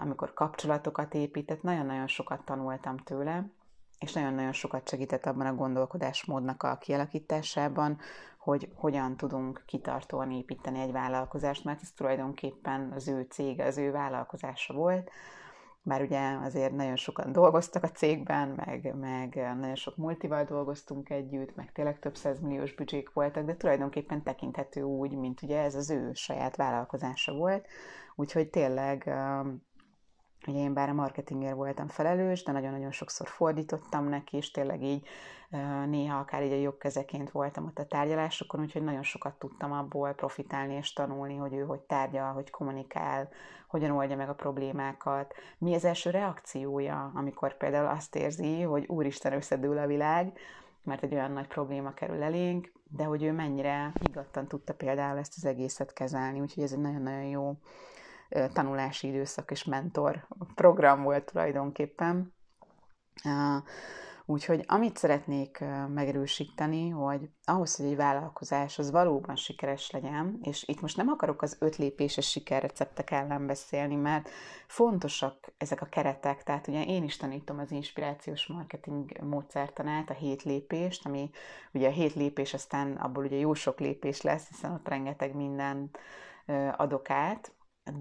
amikor 0.00 0.34
kapcsolatokat 0.34 1.14
épített, 1.14 1.62
nagyon-nagyon 1.62 2.06
sokat 2.06 2.44
tanultam 2.44 2.96
tőle, 2.96 3.50
és 3.98 4.12
nagyon-nagyon 4.12 4.52
sokat 4.52 4.88
segített 4.88 5.26
abban 5.26 5.46
a 5.46 5.54
gondolkodásmódnak 5.54 6.62
a 6.62 6.78
kialakításában, 6.78 7.98
hogy 8.38 8.70
hogyan 8.74 9.16
tudunk 9.16 9.62
kitartóan 9.66 10.30
építeni 10.30 10.80
egy 10.80 10.92
vállalkozást, 10.92 11.64
mert 11.64 11.82
ez 11.82 11.90
tulajdonképpen 11.92 12.92
az 12.94 13.08
ő 13.08 13.26
cége, 13.30 13.64
az 13.64 13.78
ő 13.78 13.90
vállalkozása 13.90 14.74
volt, 14.74 15.10
bár 15.86 16.02
ugye 16.02 16.36
azért 16.44 16.74
nagyon 16.74 16.96
sokan 16.96 17.32
dolgoztak 17.32 17.82
a 17.82 17.90
cégben, 17.90 18.48
meg, 18.48 18.94
meg 19.00 19.34
nagyon 19.34 19.74
sok 19.74 19.96
multival 19.96 20.44
dolgoztunk 20.44 21.10
együtt, 21.10 21.54
meg 21.54 21.72
tényleg 21.72 21.98
több 21.98 22.16
százmilliós 22.16 22.74
büdzsék 22.74 23.12
voltak, 23.12 23.44
de 23.44 23.56
tulajdonképpen 23.56 24.22
tekinthető 24.22 24.82
úgy, 24.82 25.16
mint 25.16 25.42
ugye 25.42 25.62
ez 25.62 25.74
az 25.74 25.90
ő 25.90 26.10
saját 26.14 26.56
vállalkozása 26.56 27.32
volt. 27.32 27.66
Úgyhogy 28.14 28.48
tényleg 28.48 29.14
Ugye 30.46 30.58
én 30.58 30.72
bár 30.72 30.88
a 30.88 30.92
marketingért 30.92 31.54
voltam 31.54 31.88
felelős, 31.88 32.42
de 32.42 32.52
nagyon-nagyon 32.52 32.90
sokszor 32.90 33.28
fordítottam 33.28 34.08
neki, 34.08 34.36
és 34.36 34.50
tényleg 34.50 34.82
így 34.82 35.06
néha 35.86 36.18
akár 36.18 36.42
így 36.42 36.52
a 36.52 36.56
jobb 36.56 36.78
kezeként 36.78 37.30
voltam 37.30 37.64
ott 37.64 37.78
a 37.78 37.86
tárgyalásokon, 37.86 38.60
úgyhogy 38.60 38.82
nagyon 38.82 39.02
sokat 39.02 39.34
tudtam 39.38 39.72
abból 39.72 40.12
profitálni 40.12 40.74
és 40.74 40.92
tanulni, 40.92 41.36
hogy 41.36 41.54
ő 41.54 41.64
hogy 41.64 41.80
tárgyal, 41.80 42.32
hogy 42.32 42.50
kommunikál, 42.50 43.28
hogyan 43.66 43.90
oldja 43.90 44.16
meg 44.16 44.28
a 44.28 44.34
problémákat. 44.34 45.34
Mi 45.58 45.74
az 45.74 45.84
első 45.84 46.10
reakciója, 46.10 47.12
amikor 47.14 47.56
például 47.56 47.86
azt 47.86 48.16
érzi, 48.16 48.62
hogy 48.62 48.84
úristen 48.86 49.32
összedől 49.32 49.78
a 49.78 49.86
világ, 49.86 50.38
mert 50.82 51.02
egy 51.02 51.14
olyan 51.14 51.32
nagy 51.32 51.46
probléma 51.46 51.94
kerül 51.94 52.22
elénk, 52.22 52.72
de 52.88 53.04
hogy 53.04 53.22
ő 53.22 53.32
mennyire 53.32 53.92
higgadtan 54.00 54.46
tudta 54.46 54.74
például 54.74 55.18
ezt 55.18 55.34
az 55.36 55.44
egészet 55.44 55.92
kezelni, 55.92 56.40
úgyhogy 56.40 56.62
ez 56.62 56.72
egy 56.72 56.78
nagyon-nagyon 56.78 57.24
jó 57.24 57.56
tanulási 58.52 59.08
időszak 59.08 59.50
és 59.50 59.64
mentor 59.64 60.26
program 60.54 61.02
volt 61.02 61.24
tulajdonképpen. 61.24 62.34
Úgyhogy 64.28 64.64
amit 64.66 64.96
szeretnék 64.96 65.64
megerősíteni, 65.88 66.88
hogy 66.88 67.30
ahhoz, 67.44 67.76
hogy 67.76 67.86
egy 67.86 67.96
vállalkozás 67.96 68.78
az 68.78 68.90
valóban 68.90 69.36
sikeres 69.36 69.90
legyen, 69.90 70.38
és 70.42 70.64
itt 70.68 70.80
most 70.80 70.96
nem 70.96 71.08
akarok 71.08 71.42
az 71.42 71.56
öt 71.60 71.76
lépéses 71.76 72.30
sikerreceptek 72.30 73.10
ellen 73.10 73.46
beszélni, 73.46 73.94
mert 73.94 74.28
fontosak 74.66 75.52
ezek 75.56 75.80
a 75.80 75.86
keretek, 75.86 76.42
tehát 76.42 76.66
ugye 76.66 76.84
én 76.84 77.02
is 77.02 77.16
tanítom 77.16 77.58
az 77.58 77.70
inspirációs 77.70 78.46
marketing 78.46 79.22
módszertanát, 79.22 80.10
a 80.10 80.14
hét 80.14 80.42
lépést, 80.42 81.06
ami 81.06 81.30
ugye 81.72 81.88
a 81.88 81.92
hét 81.92 82.14
lépés, 82.14 82.54
aztán 82.54 82.92
abból 82.92 83.24
ugye 83.24 83.36
jó 83.36 83.54
sok 83.54 83.80
lépés 83.80 84.20
lesz, 84.20 84.48
hiszen 84.48 84.72
ott 84.72 84.88
rengeteg 84.88 85.34
minden 85.34 85.90
adok 86.76 87.10
át, 87.10 87.52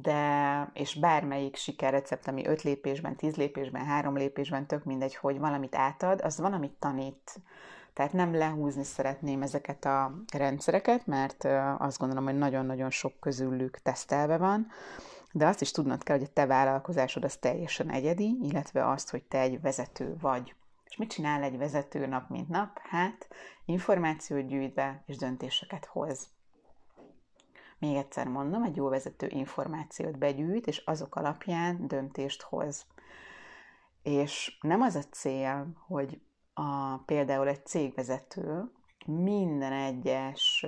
de, 0.02 0.70
és 0.74 0.96
bármelyik 0.96 1.56
sikerrecept, 1.56 2.28
ami 2.28 2.46
öt 2.46 2.62
lépésben, 2.62 3.16
tíz 3.16 3.36
lépésben, 3.36 3.86
három 3.86 4.18
lépésben, 4.18 4.66
tök 4.66 4.84
mindegy, 4.84 5.16
hogy 5.16 5.40
valamit 5.40 5.76
átad, 5.76 6.22
az 6.22 6.40
van, 6.40 6.54
amit 6.54 6.76
tanít. 6.80 7.40
Tehát 7.94 8.14
nem 8.14 8.36
lehúzni 8.36 8.84
szeretném 8.84 9.42
ezeket 9.42 9.86
a 9.86 10.14
rendszereket, 10.34 11.08
mert 11.08 11.44
azt 11.78 11.98
gondolom, 11.98 12.24
hogy 12.24 12.38
nagyon-nagyon 12.38 12.90
sok 12.90 13.20
közülük 13.20 13.80
tesztelve 13.80 14.38
van, 14.38 14.68
de 15.32 15.48
azt 15.48 15.62
is 15.62 15.72
tudnod 15.72 16.04
kell, 16.04 16.18
hogy 16.18 16.28
a 16.30 16.34
te 16.34 16.46
vállalkozásod 16.46 17.24
az 17.24 17.36
teljesen 17.36 17.90
egyedi, 17.90 18.38
illetve 18.42 18.90
azt, 18.90 19.10
hogy 19.10 19.24
te 19.24 19.40
egy 19.40 19.62
vezető 19.62 20.18
vagy. 20.22 20.56
És 20.90 20.98
mit 20.98 21.10
csinál 21.10 21.44
egy 21.44 21.58
vezető 21.58 22.06
nap, 22.06 22.30
mint 22.30 22.50
nap? 22.50 22.80
Hát 22.90 23.28
információt 23.66 24.48
gyűjtve 24.48 25.04
és 25.06 25.18
döntéseket 25.18 25.86
hoz. 25.86 26.28
Még 27.80 27.96
egyszer 27.96 28.28
mondom, 28.28 28.64
egy 28.64 28.76
jó 28.76 28.90
vezető 28.90 29.28
információt 29.30 30.18
begyűjt, 30.18 30.68
és 30.68 30.78
azok 30.78 31.16
alapján 31.16 31.88
döntést 31.88 32.42
hoz. 32.42 32.86
És 34.04 34.58
nem 34.62 34.82
az 34.82 34.96
a 34.96 35.04
cél, 35.12 35.68
hogy 35.88 36.22
a, 36.54 36.98
például 36.98 37.48
egy 37.48 37.66
cégvezető 37.66 38.72
minden 39.06 39.72
egyes 39.72 40.66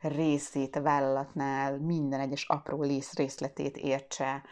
részét 0.00 0.76
a 0.76 0.82
vállalatnál, 0.82 1.78
minden 1.78 2.20
egyes 2.20 2.48
apró 2.48 2.82
rész 2.82 3.14
részletét 3.14 3.76
értse, 3.76 4.42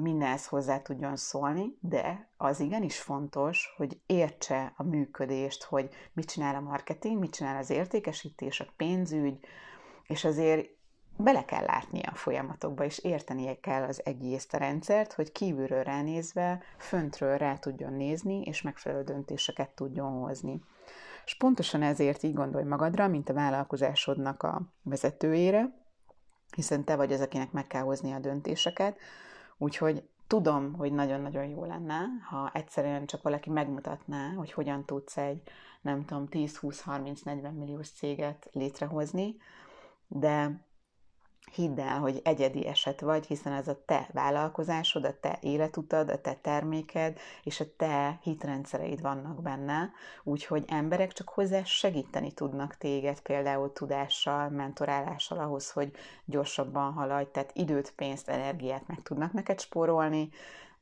mindenhez 0.00 0.46
hozzá 0.46 0.78
tudjon 0.78 1.16
szólni, 1.16 1.76
de 1.80 2.28
az 2.36 2.60
igenis 2.60 3.00
fontos, 3.00 3.74
hogy 3.76 4.00
értse 4.06 4.72
a 4.76 4.82
működést, 4.82 5.62
hogy 5.62 5.88
mit 6.12 6.30
csinál 6.30 6.54
a 6.54 6.60
marketing, 6.60 7.18
mit 7.18 7.34
csinál 7.34 7.56
az 7.56 7.70
értékesítés, 7.70 8.60
a 8.60 8.66
pénzügy, 8.76 9.38
és 10.06 10.24
azért 10.24 10.68
bele 11.16 11.44
kell 11.44 11.64
látnia 11.64 12.10
a 12.10 12.14
folyamatokba, 12.14 12.84
és 12.84 12.98
értenie 12.98 13.60
kell 13.60 13.82
az 13.82 14.04
egész 14.04 14.50
rendszert, 14.50 15.12
hogy 15.12 15.32
kívülről 15.32 15.82
ránézve, 15.82 16.62
föntről 16.78 17.36
rá 17.36 17.56
tudjon 17.56 17.92
nézni, 17.92 18.40
és 18.40 18.62
megfelelő 18.62 19.02
döntéseket 19.02 19.70
tudjon 19.70 20.12
hozni. 20.12 20.60
És 21.24 21.36
pontosan 21.36 21.82
ezért 21.82 22.22
így 22.22 22.34
gondolj 22.34 22.64
magadra, 22.64 23.08
mint 23.08 23.28
a 23.28 23.34
vállalkozásodnak 23.34 24.42
a 24.42 24.62
vezetőjére, 24.82 25.80
hiszen 26.56 26.84
te 26.84 26.96
vagy 26.96 27.12
az, 27.12 27.20
akinek 27.20 27.52
meg 27.52 27.66
kell 27.66 27.82
hozni 27.82 28.12
a 28.12 28.18
döntéseket, 28.18 28.98
úgyhogy 29.58 30.08
tudom, 30.26 30.72
hogy 30.72 30.92
nagyon-nagyon 30.92 31.44
jó 31.44 31.64
lenne, 31.64 32.04
ha 32.30 32.50
egyszerűen 32.52 33.06
csak 33.06 33.22
valaki 33.22 33.50
megmutatná, 33.50 34.32
hogy 34.32 34.52
hogyan 34.52 34.84
tudsz 34.84 35.16
egy, 35.16 35.42
nem 35.80 36.04
tudom, 36.04 36.26
10-20-30-40 36.30 37.52
milliós 37.58 37.90
céget 37.90 38.48
létrehozni, 38.52 39.36
de 40.12 40.60
hidd 41.54 41.80
el, 41.80 41.98
hogy 41.98 42.20
egyedi 42.24 42.66
eset 42.66 43.00
vagy, 43.00 43.26
hiszen 43.26 43.52
ez 43.52 43.68
a 43.68 43.84
te 43.84 44.08
vállalkozásod, 44.12 45.04
a 45.04 45.20
te 45.20 45.38
életutad, 45.40 46.10
a 46.10 46.20
te 46.20 46.34
terméked, 46.34 47.18
és 47.42 47.60
a 47.60 47.64
te 47.76 48.18
hitrendszereid 48.22 49.00
vannak 49.00 49.42
benne, 49.42 49.90
úgyhogy 50.22 50.64
emberek 50.68 51.12
csak 51.12 51.28
hozzá 51.28 51.62
segíteni 51.62 52.32
tudnak 52.32 52.76
téged, 52.76 53.20
például 53.20 53.72
tudással, 53.72 54.48
mentorálással 54.48 55.38
ahhoz, 55.38 55.70
hogy 55.70 55.92
gyorsabban 56.24 56.92
haladj, 56.92 57.30
tehát 57.30 57.50
időt, 57.54 57.92
pénzt, 57.94 58.28
energiát 58.28 58.86
meg 58.86 59.02
tudnak 59.02 59.32
neked 59.32 59.60
spórolni, 59.60 60.28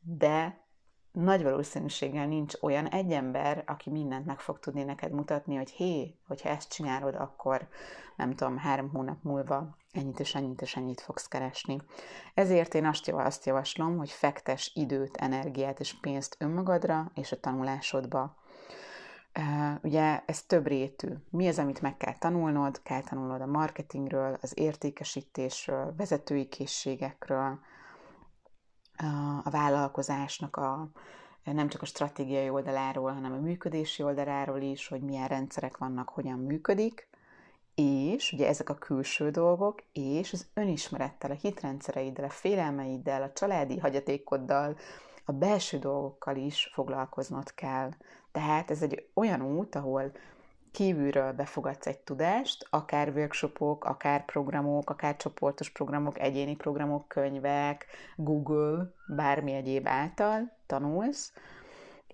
de 0.00 0.68
nagy 1.22 1.42
valószínűséggel 1.42 2.26
nincs 2.26 2.54
olyan 2.60 2.88
egy 2.88 3.12
ember, 3.12 3.62
aki 3.66 3.90
mindent 3.90 4.26
meg 4.26 4.40
fog 4.40 4.58
tudni 4.58 4.82
neked 4.82 5.12
mutatni, 5.12 5.56
hogy 5.56 5.70
hé, 5.70 6.14
hogyha 6.26 6.48
ezt 6.48 6.72
csinálod, 6.72 7.14
akkor 7.14 7.68
nem 8.16 8.34
tudom, 8.34 8.56
három 8.56 8.90
hónap 8.90 9.22
múlva 9.22 9.76
ennyit 9.92 10.20
és 10.20 10.34
ennyit 10.34 10.62
és 10.62 10.76
ennyit 10.76 11.00
fogsz 11.00 11.28
keresni. 11.28 11.82
Ezért 12.34 12.74
én 12.74 12.86
azt, 12.86 13.46
javaslom, 13.46 13.96
hogy 13.96 14.10
fektes 14.10 14.72
időt, 14.74 15.16
energiát 15.16 15.80
és 15.80 16.00
pénzt 16.00 16.36
önmagadra 16.38 17.10
és 17.14 17.32
a 17.32 17.40
tanulásodba. 17.40 18.36
ugye 19.82 20.22
ez 20.26 20.42
több 20.42 20.66
rétű. 20.66 21.08
Mi 21.30 21.48
az, 21.48 21.58
amit 21.58 21.80
meg 21.80 21.96
kell 21.96 22.18
tanulnod? 22.18 22.82
Kell 22.82 23.02
tanulnod 23.02 23.40
a 23.40 23.46
marketingről, 23.46 24.38
az 24.40 24.52
értékesítésről, 24.58 25.94
vezetői 25.96 26.48
készségekről, 26.48 27.58
a 29.44 29.50
vállalkozásnak 29.50 30.56
a, 30.56 30.88
nem 31.44 31.68
csak 31.68 31.82
a 31.82 31.86
stratégiai 31.86 32.50
oldaláról, 32.50 33.12
hanem 33.12 33.32
a 33.32 33.40
működési 33.40 34.02
oldaláról 34.02 34.60
is, 34.60 34.88
hogy 34.88 35.00
milyen 35.00 35.28
rendszerek 35.28 35.76
vannak, 35.76 36.08
hogyan 36.08 36.38
működik, 36.38 37.08
és 37.74 38.32
ugye 38.32 38.48
ezek 38.48 38.68
a 38.68 38.74
külső 38.74 39.30
dolgok, 39.30 39.82
és 39.92 40.32
az 40.32 40.46
önismerettel, 40.54 41.30
a 41.30 41.34
hitrendszereiddel, 41.40 42.24
a 42.24 42.30
félelmeiddel, 42.30 43.22
a 43.22 43.32
családi 43.32 43.78
hagyatékoddal, 43.78 44.76
a 45.24 45.32
belső 45.32 45.78
dolgokkal 45.78 46.36
is 46.36 46.70
foglalkoznod 46.72 47.54
kell. 47.54 47.90
Tehát 48.32 48.70
ez 48.70 48.82
egy 48.82 49.08
olyan 49.14 49.42
út, 49.42 49.74
ahol 49.74 50.12
kívülről 50.72 51.32
befogadsz 51.32 51.86
egy 51.86 51.98
tudást, 51.98 52.66
akár 52.70 53.08
workshopok, 53.08 53.84
akár 53.84 54.24
programok, 54.24 54.90
akár 54.90 55.16
csoportos 55.16 55.70
programok, 55.70 56.18
egyéni 56.18 56.56
programok, 56.56 57.08
könyvek, 57.08 57.86
Google, 58.16 58.94
bármi 59.06 59.52
egyéb 59.52 59.88
által 59.88 60.52
tanulsz, 60.66 61.32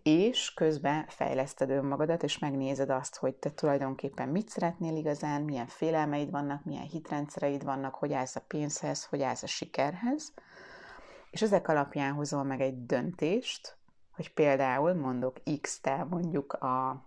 és 0.03 0.55
közben 0.55 1.05
fejleszted 1.09 1.71
önmagadat, 1.71 2.23
és 2.23 2.39
megnézed 2.39 2.91
azt, 2.91 3.17
hogy 3.17 3.35
te 3.35 3.51
tulajdonképpen 3.51 4.29
mit 4.29 4.49
szeretnél 4.49 4.97
igazán, 4.97 5.43
milyen 5.43 5.67
félelmeid 5.67 6.31
vannak, 6.31 6.65
milyen 6.65 6.87
hitrendszereid 6.87 7.65
vannak, 7.65 7.95
hogy 7.95 8.13
állsz 8.13 8.37
a 8.37 8.45
pénzhez, 8.49 9.05
hogy 9.05 9.23
állsz 9.23 9.43
a 9.43 9.47
sikerhez, 9.47 10.33
és 11.31 11.43
ezek 11.43 11.69
alapján 11.69 12.13
hozol 12.13 12.45
meg 12.45 12.61
egy 12.61 12.87
döntést, 12.87 13.77
hogy 14.11 14.35
például 14.35 14.95
mondok 14.95 15.37
X-tel 15.61 16.05
mondjuk 16.05 16.53
a 16.53 17.05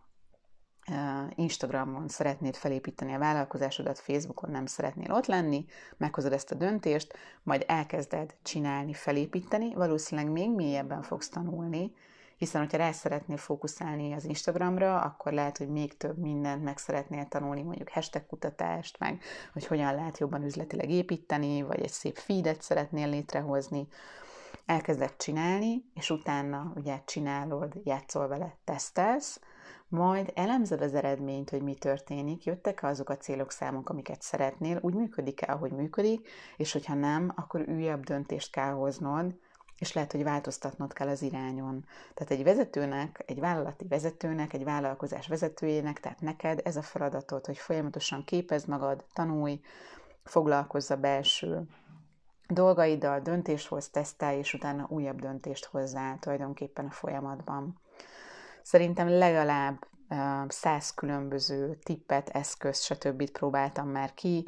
Instagramon 1.36 2.08
szeretnéd 2.08 2.56
felépíteni 2.56 3.14
a 3.14 3.20
vállalkozásodat, 3.20 4.00
Facebookon 4.00 4.52
nem 4.52 4.66
szeretnél 4.66 5.12
ott 5.12 5.26
lenni, 5.26 5.66
meghozod 5.98 6.34
ezt 6.34 6.52
a 6.52 6.56
döntést, 6.56 7.14
majd 7.44 7.64
elkezded 7.68 8.36
csinálni, 8.44 8.94
felépíteni, 8.94 9.74
valószínűleg 9.74 10.32
még 10.32 10.52
mélyebben 10.52 11.02
fogsz 11.02 11.30
tanulni, 11.30 11.92
hiszen 12.38 12.62
hogyha 12.62 12.78
rá 12.78 12.92
szeretnél 12.92 13.38
fókuszálni 13.38 14.14
az 14.14 14.26
Instagramra, 14.26 15.02
akkor 15.02 15.32
lehet, 15.32 15.58
hogy 15.58 15.70
még 15.70 15.98
több 15.98 16.18
mindent 16.18 16.64
meg 16.64 16.78
szeretnél 16.78 17.28
tanulni, 17.28 17.62
mondjuk 17.62 17.90
hashtag 17.90 18.26
kutatást, 18.26 19.00
meg 19.00 19.22
hogy 19.54 19.66
hogyan 19.66 19.96
lehet 19.96 20.18
jobban 20.18 20.44
üzletileg 20.44 20.90
építeni, 20.90 21.62
vagy 21.62 21.82
egy 21.82 21.92
szép 21.92 22.18
feedet 22.18 22.62
szeretnél 22.62 23.10
létrehozni. 23.10 23.88
Elkezded 24.66 25.16
csinálni, 25.18 25.86
és 25.94 26.10
utána 26.10 26.72
ugye 26.76 27.02
csinálod, 27.06 27.74
játszol 27.84 28.28
vele, 28.28 28.58
tesztelsz, 28.64 29.40
majd 29.88 30.32
elemzed 30.36 30.82
az 30.82 30.94
eredményt, 30.94 31.50
hogy 31.50 31.62
mi 31.62 31.74
történik, 31.74 32.44
jöttek-e 32.44 32.88
azok 32.88 33.10
a 33.10 33.18
célok, 33.18 33.52
számok, 33.52 33.90
amiket 33.90 34.22
szeretnél, 34.22 34.80
úgy 34.82 34.94
működik-e, 34.94 35.54
ahogy 35.54 35.72
működik, 35.72 36.30
és 36.58 36.72
hogyha 36.72 36.94
nem, 36.94 37.32
akkor 37.36 37.66
újabb 37.68 38.04
döntést 38.04 38.52
kell 38.52 38.72
hoznod, 38.72 39.34
és 39.80 39.94
lehet, 39.94 40.12
hogy 40.12 40.24
változtatnod 40.24 40.94
kell 40.94 41.08
az 41.08 41.22
irányon. 41.22 41.86
Tehát 42.14 42.32
egy 42.32 42.44
vezetőnek, 42.44 43.24
egy 43.26 43.40
vállalati 43.40 43.88
vezetőnek, 43.88 44.54
egy 44.54 44.64
vállalkozás 44.64 45.28
vezetőjének, 45.28 46.00
tehát 46.00 46.22
neked 46.22 46.62
ez 46.64 46.76
a 46.76 46.82
feladatod, 46.82 47.46
hogy 47.46 47.58
folyamatosan 47.58 48.24
képezd 48.24 48.68
magad, 48.68 49.06
tanulj, 49.14 49.62
foglalkozz 50.24 50.92
a 50.92 50.96
belső 50.96 51.68
dolgaiddal, 52.48 53.20
döntést 53.20 53.68
hoz, 53.68 53.90
tesztelj, 53.90 54.38
és 54.38 54.54
utána 54.54 54.88
újabb 54.90 55.22
döntést 55.22 55.66
hozzá 55.66 56.16
tulajdonképpen 56.20 56.86
a 56.86 56.92
folyamatban. 56.92 57.80
Szerintem 58.70 59.10
legalább 59.10 59.88
száz 60.48 60.94
különböző 60.94 61.76
tippet, 61.84 62.30
eszközt, 62.30 62.84
stb. 62.84 63.30
próbáltam 63.30 63.88
már 63.88 64.14
ki. 64.14 64.48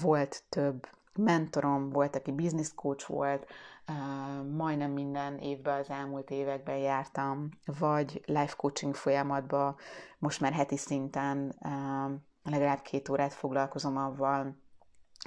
Volt 0.00 0.42
több 0.48 0.88
mentorom, 1.14 1.90
volt, 1.90 2.16
aki 2.16 2.32
business 2.32 2.74
coach 2.74 3.08
volt, 3.08 3.46
majdnem 4.56 4.90
minden 4.90 5.38
évben 5.38 5.80
az 5.80 5.90
elmúlt 5.90 6.30
években 6.30 6.76
jártam, 6.76 7.48
vagy 7.78 8.22
life 8.26 8.54
coaching 8.56 8.94
folyamatban, 8.94 9.76
most 10.18 10.40
már 10.40 10.52
heti 10.52 10.76
szinten 10.76 11.54
legalább 12.42 12.82
két 12.82 13.08
órát 13.08 13.32
foglalkozom 13.32 13.96
avval, 13.96 14.56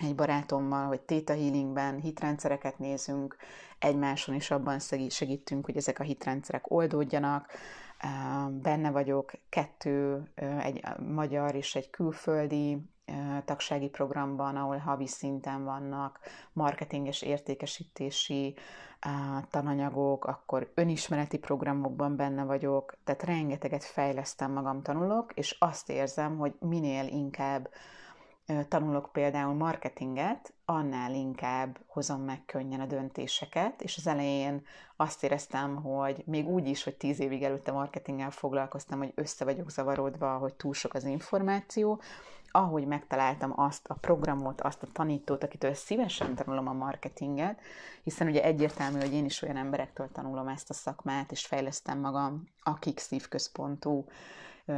egy 0.01 0.15
barátommal, 0.15 0.87
hogy 0.87 1.01
Theta 1.01 1.33
Healingben 1.33 1.99
hitrendszereket 1.99 2.79
nézünk, 2.79 3.35
egymáson 3.79 4.35
is 4.35 4.51
abban 4.51 4.79
segítünk, 5.09 5.65
hogy 5.65 5.77
ezek 5.77 5.99
a 5.99 6.03
hitrendszerek 6.03 6.71
oldódjanak. 6.71 7.51
Benne 8.49 8.91
vagyok 8.91 9.31
kettő, 9.49 10.23
egy 10.59 10.83
magyar 11.13 11.55
és 11.55 11.75
egy 11.75 11.89
külföldi 11.89 12.81
tagsági 13.45 13.89
programban, 13.89 14.55
ahol 14.55 14.77
havi 14.77 15.07
szinten 15.07 15.63
vannak 15.63 16.19
marketinges 16.53 17.21
értékesítési 17.21 18.55
tananyagok, 19.49 20.25
akkor 20.25 20.71
önismereti 20.75 21.37
programokban 21.37 22.15
benne 22.15 22.43
vagyok, 22.43 22.97
tehát 23.03 23.23
rengeteget 23.23 23.83
fejlesztem 23.83 24.51
magam, 24.51 24.81
tanulok, 24.81 25.33
és 25.33 25.55
azt 25.59 25.89
érzem, 25.89 26.37
hogy 26.37 26.53
minél 26.59 27.07
inkább 27.07 27.69
tanulok 28.67 29.09
például 29.11 29.53
marketinget, 29.53 30.53
annál 30.65 31.13
inkább 31.13 31.79
hozom 31.87 32.21
meg 32.21 32.41
könnyen 32.45 32.79
a 32.79 32.85
döntéseket, 32.85 33.81
és 33.81 33.97
az 33.97 34.07
elején 34.07 34.65
azt 34.95 35.23
éreztem, 35.23 35.75
hogy 35.75 36.23
még 36.25 36.47
úgy 36.47 36.67
is, 36.67 36.83
hogy 36.83 36.95
tíz 36.95 37.19
évig 37.19 37.43
előtte 37.43 37.71
marketinggel 37.71 38.31
foglalkoztam, 38.31 38.97
hogy 38.97 39.11
össze 39.15 39.45
vagyok 39.45 39.71
zavarodva, 39.71 40.37
hogy 40.37 40.53
túl 40.53 40.73
sok 40.73 40.93
az 40.93 41.03
információ, 41.03 42.01
ahogy 42.51 42.87
megtaláltam 42.87 43.59
azt 43.59 43.87
a 43.87 43.93
programot, 43.93 44.61
azt 44.61 44.83
a 44.83 44.87
tanítót, 44.93 45.43
akitől 45.43 45.73
szívesen 45.73 46.35
tanulom 46.35 46.67
a 46.67 46.73
marketinget, 46.73 47.61
hiszen 48.03 48.27
ugye 48.27 48.43
egyértelmű, 48.43 48.99
hogy 48.99 49.13
én 49.13 49.25
is 49.25 49.41
olyan 49.41 49.57
emberektől 49.57 50.09
tanulom 50.11 50.47
ezt 50.47 50.69
a 50.69 50.73
szakmát, 50.73 51.31
és 51.31 51.45
fejlesztem 51.45 51.99
magam, 51.99 52.43
akik 52.63 52.99
szívközpontú 52.99 54.05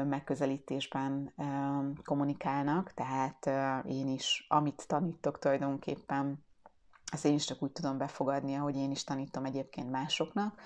megközelítésben 0.10 1.34
kommunikálnak, 2.04 2.94
tehát 2.94 3.46
én 3.86 4.08
is, 4.08 4.46
amit 4.50 4.88
tanítok 4.88 5.40
tulajdonképpen, 5.40 6.44
azt 7.12 7.26
én 7.26 7.34
is 7.34 7.46
csak 7.46 7.64
úgy 7.64 7.72
tudom 7.72 7.98
befogadni, 7.98 8.56
ahogy 8.56 8.76
én 8.76 8.92
is 8.92 9.04
tanítom 9.04 9.46
egyébként 9.46 9.92
másoknak. 9.92 10.62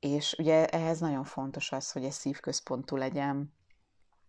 És 0.00 0.34
ugye 0.38 0.66
ehhez 0.66 1.00
nagyon 1.00 1.24
fontos 1.24 1.72
az, 1.72 1.92
hogy 1.92 2.04
ez 2.04 2.14
szívközpontú 2.14 2.96
legyen, 2.96 3.54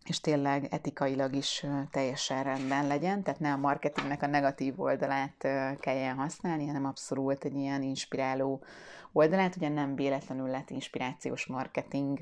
és 0.05 0.19
tényleg 0.19 0.67
etikailag 0.73 1.35
is 1.35 1.65
teljesen 1.91 2.43
rendben 2.43 2.87
legyen, 2.87 3.23
tehát 3.23 3.39
ne 3.39 3.51
a 3.51 3.57
marketingnek 3.57 4.21
a 4.21 4.27
negatív 4.27 4.79
oldalát 4.79 5.37
kelljen 5.79 6.15
használni, 6.15 6.67
hanem 6.67 6.85
abszolút 6.85 7.43
egy 7.43 7.55
ilyen 7.55 7.81
inspiráló 7.81 8.63
oldalát, 9.11 9.55
ugye 9.55 9.69
nem 9.69 9.95
véletlenül 9.95 10.47
lett 10.47 10.69
inspirációs 10.69 11.45
marketing, 11.45 12.19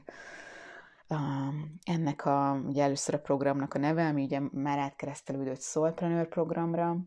ennek 1.83 2.25
a, 2.25 2.61
ugye 2.67 2.83
először 2.83 3.13
a 3.13 3.19
programnak 3.19 3.73
a 3.73 3.79
neve, 3.79 4.07
ami 4.07 4.23
ugye 4.23 4.39
már 4.51 4.77
átkeresztelődött 4.77 5.61
Soulpreneur 5.61 6.27
programra, 6.27 6.97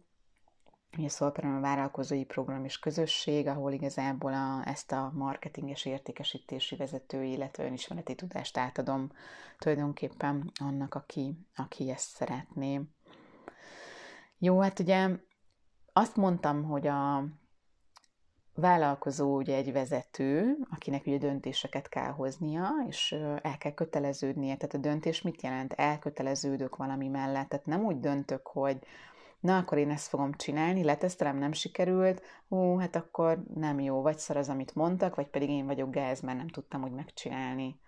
a 1.04 1.08
Soulpreneur 1.08 1.60
vállalkozói 1.60 2.24
program 2.24 2.64
és 2.64 2.78
közösség, 2.78 3.46
ahol 3.46 3.72
igazából 3.72 4.34
a, 4.34 4.62
ezt 4.64 4.92
a 4.92 5.12
marketinges 5.14 5.84
értékesítési 5.84 6.76
vezetői, 6.76 7.30
illetve 7.30 7.64
önismereti 7.64 8.14
tudást 8.14 8.56
átadom 8.58 9.10
tulajdonképpen 9.58 10.52
annak, 10.60 10.94
aki, 10.94 11.46
aki 11.56 11.90
ezt 11.90 12.08
szeretné. 12.08 12.80
Jó, 14.38 14.60
hát 14.60 14.78
ugye 14.78 15.08
azt 15.92 16.16
mondtam, 16.16 16.64
hogy 16.64 16.86
a, 16.86 17.24
vállalkozó 18.60 19.36
ugye 19.36 19.56
egy 19.56 19.72
vezető, 19.72 20.56
akinek 20.70 21.06
ugye 21.06 21.18
döntéseket 21.18 21.88
kell 21.88 22.10
hoznia, 22.10 22.70
és 22.88 23.12
el 23.42 23.58
kell 23.58 23.72
köteleződnie. 23.72 24.56
Tehát 24.56 24.74
a 24.74 24.78
döntés 24.78 25.22
mit 25.22 25.42
jelent? 25.42 25.72
Elköteleződök 25.72 26.76
valami 26.76 27.08
mellett. 27.08 27.48
Tehát 27.48 27.66
nem 27.66 27.84
úgy 27.84 28.00
döntök, 28.00 28.46
hogy 28.46 28.78
na, 29.40 29.56
akkor 29.56 29.78
én 29.78 29.90
ezt 29.90 30.08
fogom 30.08 30.32
csinálni, 30.32 30.84
letesztelem, 30.84 31.36
nem 31.36 31.52
sikerült, 31.52 32.22
hú, 32.48 32.78
hát 32.78 32.96
akkor 32.96 33.42
nem 33.54 33.80
jó, 33.80 34.02
vagy 34.02 34.18
szar 34.18 34.36
az, 34.36 34.48
amit 34.48 34.74
mondtak, 34.74 35.14
vagy 35.14 35.28
pedig 35.28 35.48
én 35.48 35.66
vagyok 35.66 35.90
gáz, 35.90 36.20
mert 36.20 36.38
nem 36.38 36.48
tudtam 36.48 36.82
úgy 36.82 36.92
megcsinálni. 36.92 37.80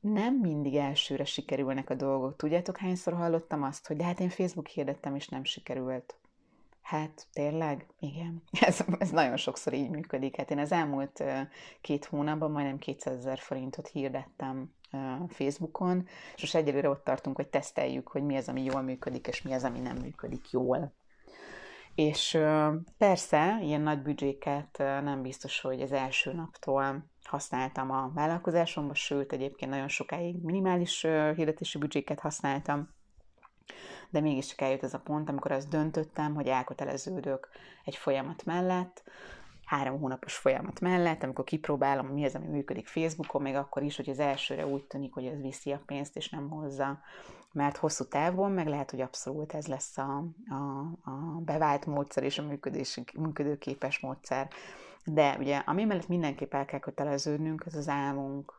Nem 0.00 0.34
mindig 0.34 0.76
elsőre 0.76 1.24
sikerülnek 1.24 1.90
a 1.90 1.94
dolgok. 1.94 2.36
Tudjátok, 2.36 2.76
hányszor 2.76 3.12
hallottam 3.12 3.62
azt, 3.62 3.86
hogy 3.86 3.96
de 3.96 4.04
hát 4.04 4.20
én 4.20 4.28
Facebook 4.28 4.66
hirdettem, 4.66 5.14
és 5.14 5.28
nem 5.28 5.44
sikerült. 5.44 6.16
Hát 6.86 7.26
tényleg, 7.32 7.86
igen. 7.98 8.42
Ez, 8.60 8.84
ez 8.98 9.10
nagyon 9.10 9.36
sokszor 9.36 9.72
így 9.72 9.90
működik. 9.90 10.36
Hát 10.36 10.50
én 10.50 10.58
az 10.58 10.72
elmúlt 10.72 11.24
két 11.80 12.04
hónapban 12.04 12.50
majdnem 12.50 12.78
200 12.78 13.16
ezer 13.16 13.38
forintot 13.38 13.88
hirdettem 13.88 14.74
Facebookon, 15.28 16.06
és 16.34 16.40
most 16.40 16.54
egyelőre 16.54 16.88
ott 16.88 17.04
tartunk, 17.04 17.36
hogy 17.36 17.48
teszteljük, 17.48 18.08
hogy 18.08 18.22
mi 18.22 18.36
az, 18.36 18.48
ami 18.48 18.62
jól 18.62 18.82
működik, 18.82 19.26
és 19.26 19.42
mi 19.42 19.52
az, 19.52 19.64
ami 19.64 19.78
nem 19.78 19.96
működik 19.96 20.50
jól. 20.50 20.94
És 21.94 22.38
persze, 22.98 23.58
ilyen 23.62 23.80
nagy 23.80 24.02
büdzséket 24.02 24.78
nem 24.78 25.22
biztos, 25.22 25.60
hogy 25.60 25.80
az 25.80 25.92
első 25.92 26.32
naptól 26.32 27.10
használtam 27.22 27.90
a 27.90 28.10
vállalkozásomban, 28.14 28.94
sőt, 28.94 29.32
egyébként 29.32 29.70
nagyon 29.70 29.88
sokáig 29.88 30.42
minimális 30.42 31.00
hirdetési 31.36 31.78
büdzséket 31.78 32.20
használtam, 32.20 32.94
de 34.10 34.20
mégiscsak 34.20 34.60
eljött 34.60 34.82
ez 34.82 34.94
a 34.94 34.98
pont, 34.98 35.28
amikor 35.28 35.52
azt 35.52 35.68
döntöttem, 35.68 36.34
hogy 36.34 36.46
elköteleződök 36.46 37.48
egy 37.84 37.96
folyamat 37.96 38.44
mellett, 38.44 39.02
három 39.66 40.00
hónapos 40.00 40.34
folyamat 40.36 40.80
mellett, 40.80 41.22
amikor 41.22 41.44
kipróbálom, 41.44 42.06
mi 42.06 42.24
az, 42.24 42.34
ami 42.34 42.46
működik 42.46 42.86
Facebookon, 42.86 43.42
még 43.42 43.54
akkor 43.54 43.82
is, 43.82 43.96
hogy 43.96 44.08
az 44.08 44.18
elsőre 44.18 44.66
úgy 44.66 44.84
tűnik, 44.84 45.12
hogy 45.12 45.24
ez 45.24 45.40
viszi 45.40 45.72
a 45.72 45.80
pénzt, 45.86 46.16
és 46.16 46.28
nem 46.28 46.48
hozza. 46.50 47.00
Mert 47.52 47.76
hosszú 47.76 48.04
távon 48.04 48.52
meg 48.52 48.66
lehet, 48.66 48.90
hogy 48.90 49.00
abszolút 49.00 49.54
ez 49.54 49.66
lesz 49.66 49.98
a, 49.98 50.24
a, 50.48 50.54
a 51.10 51.40
bevált 51.44 51.86
módszer 51.86 52.22
és 52.22 52.38
a 52.38 52.42
működés, 52.42 53.00
működőképes 53.18 54.00
módszer. 54.00 54.48
De 55.04 55.36
ugye, 55.38 55.56
ami 55.56 55.84
mellett 55.84 56.08
mindenképp 56.08 56.54
el 56.54 56.64
kell 56.64 56.78
köteleződnünk, 56.78 57.62
az 57.66 57.74
az 57.74 57.88
álmunk, 57.88 58.55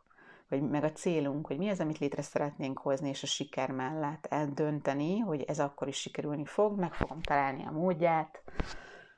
vagy 0.50 0.62
meg 0.62 0.84
a 0.84 0.92
célunk, 0.92 1.48
hogy 1.48 1.58
mi 1.58 1.70
az, 1.70 1.80
amit 1.80 1.98
létre 1.98 2.22
szeretnénk 2.22 2.78
hozni, 2.78 3.10
és 3.10 3.24
a 3.24 3.28
siker 3.28 3.72
mellett 3.72 4.26
eldönteni, 4.26 5.18
hogy 5.20 5.42
ez 5.42 5.60
akkor 5.60 5.88
is 5.88 5.98
sikerülni 5.98 6.46
fog, 6.46 6.80
meg 6.80 6.94
fogom 6.94 7.22
találni 7.22 7.66
a 7.66 7.72
módját, 7.72 8.44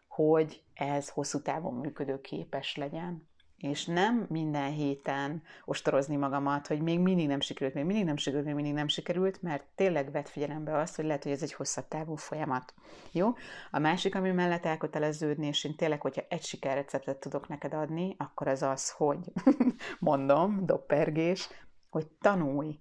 hogy 0.08 0.62
ez 0.74 1.10
hosszú 1.10 1.42
távon 1.42 1.74
működőképes 1.74 2.76
legyen. 2.76 3.28
És 3.60 3.86
nem 3.86 4.26
minden 4.30 4.72
héten 4.72 5.44
ostorozni 5.66 6.16
magamat, 6.16 6.68
hogy 6.68 6.82
még 6.82 7.00
mindig 7.00 7.28
nem 7.28 7.40
sikerült, 7.40 7.74
még 7.76 7.86
mindig 7.86 8.06
nem 8.06 8.18
sikerült, 8.18 8.46
még 8.46 8.56
mindig 8.56 8.74
nem 8.74 8.88
sikerült, 8.88 9.42
mert 9.42 9.64
tényleg 9.76 10.12
vett 10.12 10.30
figyelembe 10.30 10.78
azt, 10.78 10.96
hogy 10.96 11.06
lehet, 11.06 11.24
hogy 11.24 11.32
ez 11.32 11.42
egy 11.42 11.54
hosszabb 11.54 11.88
távú 11.88 12.16
folyamat. 12.16 12.74
Jó? 13.12 13.34
A 13.72 13.80
másik, 13.80 14.16
ami 14.16 14.32
mellett 14.32 14.66
elköteleződni, 14.66 15.48
és 15.48 15.64
én 15.64 15.76
tényleg, 15.76 16.02
hogyha 16.02 16.24
egy 16.30 16.44
sikerreceptet 16.44 17.20
tudok 17.20 17.48
neked 17.48 17.74
adni, 17.74 18.16
akkor 18.18 18.48
az 18.48 18.62
az, 18.62 18.92
hogy 18.92 19.20
mondom, 20.00 20.66
doppergés, 20.66 21.50
hogy 21.90 22.08
tanulj, 22.22 22.80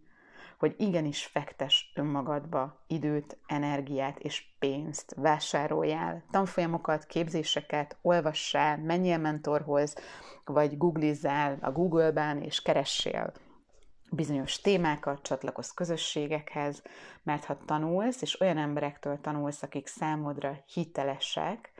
hogy 0.58 0.74
igenis 0.78 1.24
fektes 1.24 1.92
önmagadba 1.94 2.84
időt, 2.86 3.38
energiát 3.46 4.18
és 4.18 4.44
pénzt, 4.58 5.14
vásároljál. 5.16 6.24
Tanfolyamokat, 6.30 7.04
képzéseket, 7.04 7.96
olvassál, 8.02 8.78
menjél 8.78 9.18
mentorhoz, 9.18 9.94
vagy 10.44 10.76
googlizzál 10.76 11.58
a 11.60 11.72
Google-ben 11.72 12.42
és 12.42 12.62
keressél 12.62 13.32
bizonyos 14.10 14.60
témákat, 14.60 15.22
csatlakozz 15.22 15.70
közösségekhez, 15.70 16.82
mert 17.22 17.44
ha 17.44 17.58
tanulsz, 17.64 18.22
és 18.22 18.40
olyan 18.40 18.58
emberektől 18.58 19.20
tanulsz, 19.20 19.62
akik 19.62 19.86
számodra 19.86 20.58
hitelesek, 20.72 21.72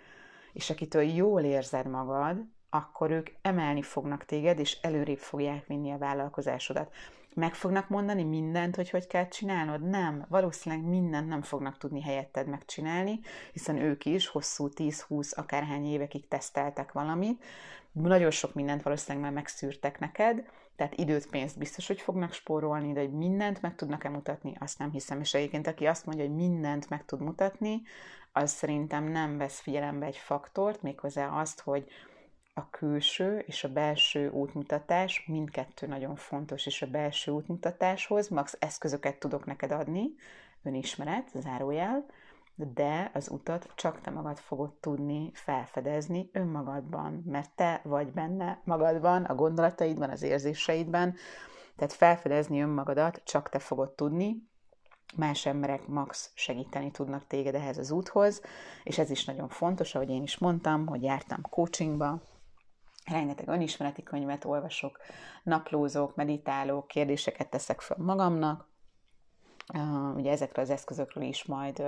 és 0.53 0.71
akitől 0.71 1.03
jól 1.03 1.43
érzed 1.43 1.87
magad, 1.87 2.37
akkor 2.71 3.11
ők 3.11 3.29
emelni 3.43 3.83
fognak 3.83 4.25
téged, 4.25 4.59
és 4.59 4.79
előrébb 4.81 5.19
fogják 5.19 5.67
vinni 5.67 5.93
a 5.93 5.99
vállalkozásodat 5.99 6.95
meg 7.39 7.55
fognak 7.55 7.89
mondani 7.89 8.23
mindent, 8.23 8.77
hogy 8.77 8.91
hogy 8.91 9.07
kell 9.07 9.29
csinálnod? 9.29 9.89
Nem. 9.89 10.25
Valószínűleg 10.29 10.85
mindent 10.85 11.29
nem 11.29 11.43
fognak 11.43 11.79
tudni 11.79 12.03
helyetted 12.03 12.49
megcsinálni, 12.49 13.21
hiszen 13.53 13.77
ők 13.77 14.05
is 14.05 14.27
hosszú 14.27 14.69
10-20 14.75 15.35
akárhány 15.35 15.87
évekig 15.87 16.29
teszteltek 16.29 16.93
valamit. 16.93 17.45
Nagyon 17.93 18.31
sok 18.31 18.55
mindent 18.55 18.83
valószínűleg 18.83 19.25
már 19.25 19.33
megszűrtek 19.33 19.99
neked, 19.99 20.45
tehát 20.77 20.95
időt, 20.95 21.31
pénzt 21.31 21.59
biztos, 21.59 21.87
hogy 21.87 22.01
fognak 22.01 22.33
spórolni, 22.33 22.93
de 22.93 23.01
hogy 23.01 23.13
mindent 23.13 23.63
meg 23.63 23.75
tudnak-e 23.75 24.09
mutatni, 24.09 24.53
azt 24.59 24.79
nem 24.79 24.91
hiszem. 24.91 25.21
És 25.21 25.35
egyébként 25.35 25.67
aki 25.67 25.87
azt 25.87 26.07
mondja, 26.07 26.25
hogy 26.25 26.35
mindent 26.35 26.89
meg 26.89 27.05
tud 27.05 27.21
mutatni, 27.21 27.83
az 28.33 28.51
szerintem 28.51 29.05
nem 29.05 29.39
vesz 29.39 29.61
figyelembe 29.61 30.07
egy 30.07 30.17
faktort, 30.17 30.83
méghozzá 30.83 31.29
azt, 31.29 31.61
hogy 31.61 31.87
a 32.59 32.69
külső 32.71 33.39
és 33.39 33.65
a 33.65 33.73
belső 33.73 34.29
útmutatás, 34.31 35.25
mindkettő 35.27 35.87
nagyon 35.87 36.17
fontos, 36.17 36.67
és 36.67 36.83
a 36.83 36.87
belső 36.87 37.33
útmutatáshoz 37.33 38.29
max 38.29 38.57
eszközöket 38.59 39.19
tudok 39.19 39.47
neked 39.47 39.71
adni, 39.71 40.15
önismeret, 40.63 41.31
zárójel, 41.35 42.07
de 42.55 43.11
az 43.15 43.31
utat 43.31 43.71
csak 43.75 44.01
te 44.01 44.11
magad 44.11 44.39
fogod 44.39 44.73
tudni 44.81 45.31
felfedezni 45.35 46.31
önmagadban, 46.33 47.23
mert 47.27 47.51
te 47.55 47.81
vagy 47.85 48.13
benne 48.13 48.61
magadban, 48.65 49.25
a 49.25 49.35
gondolataidban, 49.35 50.11
az 50.11 50.23
érzéseidben, 50.23 51.15
tehát 51.77 51.93
felfedezni 51.93 52.63
önmagadat 52.63 53.21
csak 53.25 53.49
te 53.49 53.59
fogod 53.59 53.91
tudni, 53.91 54.47
más 55.17 55.47
emberek 55.47 55.87
max 55.87 56.31
segíteni 56.35 56.91
tudnak 56.91 57.27
téged 57.27 57.55
ehhez 57.55 57.79
az 57.79 57.91
úthoz, 57.91 58.43
és 58.85 58.99
ez 58.99 59.11
is 59.11 59.25
nagyon 59.25 59.49
fontos, 59.49 59.95
ahogy 59.95 60.11
én 60.11 60.23
is 60.23 60.39
mondtam, 60.39 60.87
hogy 60.87 61.03
jártam 61.03 61.41
coachingba, 61.43 62.21
rengeteg 63.09 63.49
önismereti 63.49 64.03
könyvet 64.03 64.45
olvasok, 64.45 64.99
naplózok, 65.43 66.15
meditálok, 66.15 66.89
kérdéseket 66.89 67.51
teszek 67.51 67.81
fel 67.81 67.97
magamnak. 68.01 68.67
Ugye 70.15 70.31
ezekről 70.31 70.65
az 70.65 70.71
eszközökről 70.71 71.25
is 71.25 71.45
majd 71.45 71.83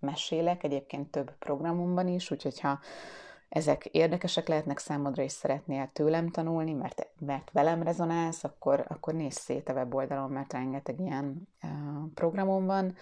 mesélek, 0.00 0.62
egyébként 0.64 1.10
több 1.10 1.32
programomban 1.38 2.08
is, 2.08 2.30
úgyhogy 2.30 2.60
ha 2.60 2.78
ezek 3.48 3.84
érdekesek 3.84 4.48
lehetnek 4.48 4.78
számodra, 4.78 5.22
és 5.22 5.32
szeretnél 5.32 5.90
tőlem 5.92 6.30
tanulni, 6.30 6.72
mert, 6.72 7.06
mert 7.18 7.50
velem 7.52 7.82
rezonálsz, 7.82 8.44
akkor, 8.44 8.84
akkor 8.88 9.14
nézz 9.14 9.36
szét 9.36 9.68
a 9.68 9.72
weboldalon, 9.72 10.30
mert 10.30 10.52
rengeteg 10.52 11.00
ilyen 11.00 11.48
programom 12.14 12.66
van 12.66 12.94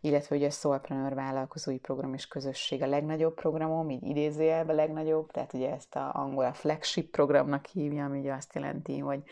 illetve 0.00 0.36
ugye 0.36 0.46
a 0.46 0.50
Soulpreneur 0.50 1.14
vállalkozói 1.14 1.78
program 1.78 2.14
és 2.14 2.26
közösség 2.26 2.82
a 2.82 2.86
legnagyobb 2.86 3.34
programom, 3.34 3.90
így 3.90 4.02
idézőjelben 4.02 4.76
legnagyobb, 4.76 5.30
tehát 5.30 5.52
ugye 5.52 5.72
ezt 5.72 5.94
a 5.94 6.10
angol 6.14 6.44
a 6.44 6.52
flagship 6.52 7.10
programnak 7.10 7.66
hívja, 7.66 8.04
ami 8.04 8.18
ugye 8.18 8.32
azt 8.32 8.54
jelenti, 8.54 8.98
hogy 8.98 9.22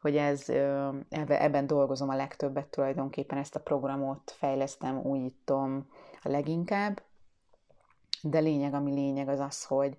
hogy 0.00 0.16
ez, 0.16 0.48
ebben 1.28 1.66
dolgozom 1.66 2.08
a 2.08 2.16
legtöbbet 2.16 2.66
tulajdonképpen, 2.66 3.38
ezt 3.38 3.54
a 3.54 3.60
programot 3.60 4.30
fejlesztem, 4.36 4.98
újítom 4.98 5.88
a 6.22 6.28
leginkább, 6.28 7.02
de 8.22 8.38
lényeg, 8.38 8.74
ami 8.74 8.92
lényeg, 8.92 9.28
az 9.28 9.40
az, 9.40 9.64
hogy, 9.64 9.96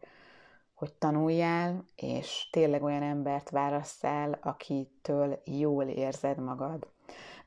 hogy 0.74 0.94
tanuljál, 0.94 1.86
és 1.96 2.50
tényleg 2.52 2.84
olyan 2.84 3.04
embert 3.04 3.50
válasszál, 3.50 4.40
akitől 4.42 5.42
jól 5.46 5.84
érzed 5.84 6.38
magad 6.38 6.88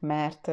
mert 0.02 0.46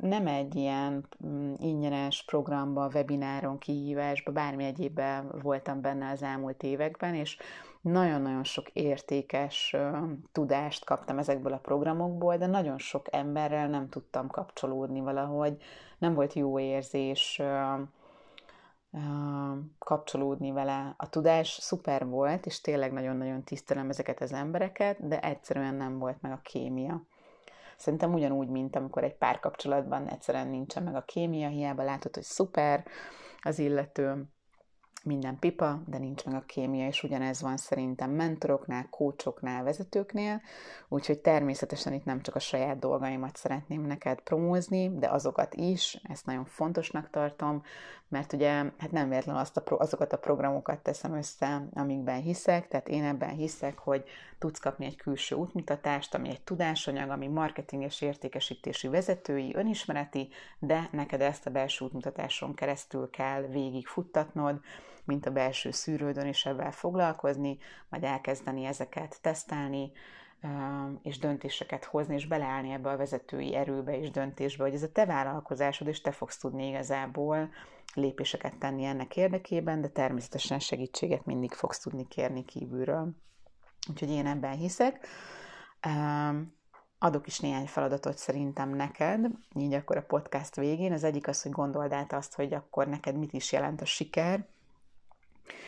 nem 0.00 0.26
egy 0.26 0.54
ilyen 0.54 1.08
mm, 1.26 1.54
ingyenes 1.58 2.24
programba, 2.24 2.90
webináron, 2.94 3.58
kihívásba, 3.58 4.32
bármi 4.32 4.64
egyébben 4.64 5.30
voltam 5.42 5.80
benne 5.80 6.10
az 6.10 6.22
elmúlt 6.22 6.62
években, 6.62 7.14
és 7.14 7.38
nagyon-nagyon 7.80 8.44
sok 8.44 8.68
értékes 8.72 9.76
tudást 10.32 10.84
kaptam 10.84 11.18
ezekből 11.18 11.52
a 11.52 11.58
programokból, 11.58 12.36
de 12.36 12.46
nagyon 12.46 12.78
sok 12.78 13.06
emberrel 13.10 13.68
nem 13.68 13.88
tudtam 13.88 14.28
kapcsolódni 14.28 15.00
valahogy, 15.00 15.56
nem 15.98 16.14
volt 16.14 16.32
jó 16.32 16.58
érzés 16.58 17.42
kapcsolódni 19.78 20.52
vele. 20.52 20.94
A 20.96 21.08
tudás 21.08 21.48
szuper 21.48 22.06
volt, 22.06 22.46
és 22.46 22.60
tényleg 22.60 22.92
nagyon-nagyon 22.92 23.42
tisztelem 23.42 23.88
ezeket 23.88 24.20
az 24.20 24.32
embereket, 24.32 25.08
de 25.08 25.20
egyszerűen 25.20 25.74
nem 25.74 25.98
volt 25.98 26.20
meg 26.20 26.32
a 26.32 26.40
kémia. 26.42 27.02
Szerintem 27.76 28.14
ugyanúgy, 28.14 28.48
mint 28.48 28.76
amikor 28.76 29.04
egy 29.04 29.16
párkapcsolatban 29.16 30.08
egyszerűen 30.08 30.48
nincsen 30.48 30.82
meg 30.82 30.94
a 30.94 31.04
kémia, 31.04 31.48
hiába 31.48 31.82
látod, 31.82 32.14
hogy 32.14 32.22
szuper 32.22 32.86
az 33.40 33.58
illető, 33.58 34.24
minden 35.04 35.38
pipa, 35.38 35.82
de 35.86 35.98
nincs 35.98 36.24
meg 36.24 36.34
a 36.34 36.44
kémia, 36.46 36.86
és 36.86 37.02
ugyanez 37.02 37.40
van 37.40 37.56
szerintem 37.56 38.10
mentoroknál, 38.10 38.86
kócsoknál, 38.90 39.64
vezetőknél, 39.64 40.40
úgyhogy 40.88 41.18
természetesen 41.18 41.92
itt 41.92 42.04
nem 42.04 42.20
csak 42.20 42.34
a 42.34 42.38
saját 42.38 42.78
dolgaimat 42.78 43.36
szeretném 43.36 43.82
neked 43.82 44.20
promózni, 44.20 44.98
de 44.98 45.08
azokat 45.08 45.54
is, 45.54 46.00
ezt 46.02 46.26
nagyon 46.26 46.44
fontosnak 46.44 47.10
tartom, 47.10 47.62
mert 48.08 48.32
ugye 48.32 48.52
hát 48.52 48.90
nem 48.90 49.08
véletlenül 49.08 49.40
azt 49.40 49.56
a 49.56 49.60
pro, 49.60 49.76
azokat 49.80 50.12
a 50.12 50.18
programokat 50.18 50.78
teszem 50.78 51.14
össze, 51.14 51.68
amikben 51.74 52.20
hiszek, 52.20 52.68
tehát 52.68 52.88
én 52.88 53.04
ebben 53.04 53.28
hiszek, 53.28 53.78
hogy 53.78 54.04
tudsz 54.38 54.58
kapni 54.58 54.84
egy 54.84 54.96
külső 54.96 55.34
útmutatást, 55.34 56.14
ami 56.14 56.28
egy 56.28 56.40
tudásanyag, 56.40 57.10
ami 57.10 57.26
marketing 57.26 57.82
és 57.82 58.00
értékesítési 58.00 58.88
vezetői, 58.88 59.54
önismereti, 59.54 60.28
de 60.58 60.88
neked 60.92 61.20
ezt 61.20 61.46
a 61.46 61.50
belső 61.50 61.84
útmutatáson 61.84 62.54
keresztül 62.54 63.10
kell 63.10 63.42
végig 63.42 63.86
futtatnod, 63.86 64.60
mint 65.04 65.26
a 65.26 65.30
belső 65.30 65.70
szűrődön 65.70 66.26
is 66.26 66.46
ebben 66.46 66.70
foglalkozni, 66.70 67.58
majd 67.88 68.04
elkezdeni 68.04 68.64
ezeket 68.64 69.18
tesztelni, 69.20 69.92
és 71.02 71.18
döntéseket 71.18 71.84
hozni, 71.84 72.14
és 72.14 72.26
beleállni 72.26 72.70
ebbe 72.70 72.90
a 72.90 72.96
vezetői 72.96 73.54
erőbe 73.54 73.98
és 73.98 74.10
döntésbe, 74.10 74.64
hogy 74.64 74.74
ez 74.74 74.82
a 74.82 74.92
te 74.92 75.06
vállalkozásod, 75.06 75.86
és 75.86 76.00
te 76.00 76.10
fogsz 76.10 76.38
tudni 76.38 76.68
igazából 76.68 77.50
lépéseket 77.94 78.56
tenni 78.58 78.84
ennek 78.84 79.16
érdekében, 79.16 79.80
de 79.80 79.88
természetesen 79.88 80.58
segítséget 80.58 81.24
mindig 81.24 81.52
fogsz 81.52 81.78
tudni 81.78 82.08
kérni 82.08 82.44
kívülről. 82.44 83.10
Úgyhogy 83.90 84.10
én 84.10 84.26
ebben 84.26 84.56
hiszek. 84.56 85.06
Adok 86.98 87.26
is 87.26 87.40
néhány 87.40 87.66
feladatot 87.66 88.18
szerintem 88.18 88.68
neked, 88.68 89.26
így 89.54 89.72
akkor 89.72 89.96
a 89.96 90.02
podcast 90.02 90.56
végén. 90.56 90.92
Az 90.92 91.04
egyik 91.04 91.28
az, 91.28 91.42
hogy 91.42 91.52
gondold 91.52 91.92
át 91.92 92.12
azt, 92.12 92.34
hogy 92.34 92.54
akkor 92.54 92.86
neked 92.86 93.16
mit 93.16 93.32
is 93.32 93.52
jelent 93.52 93.80
a 93.80 93.84
siker, 93.84 94.46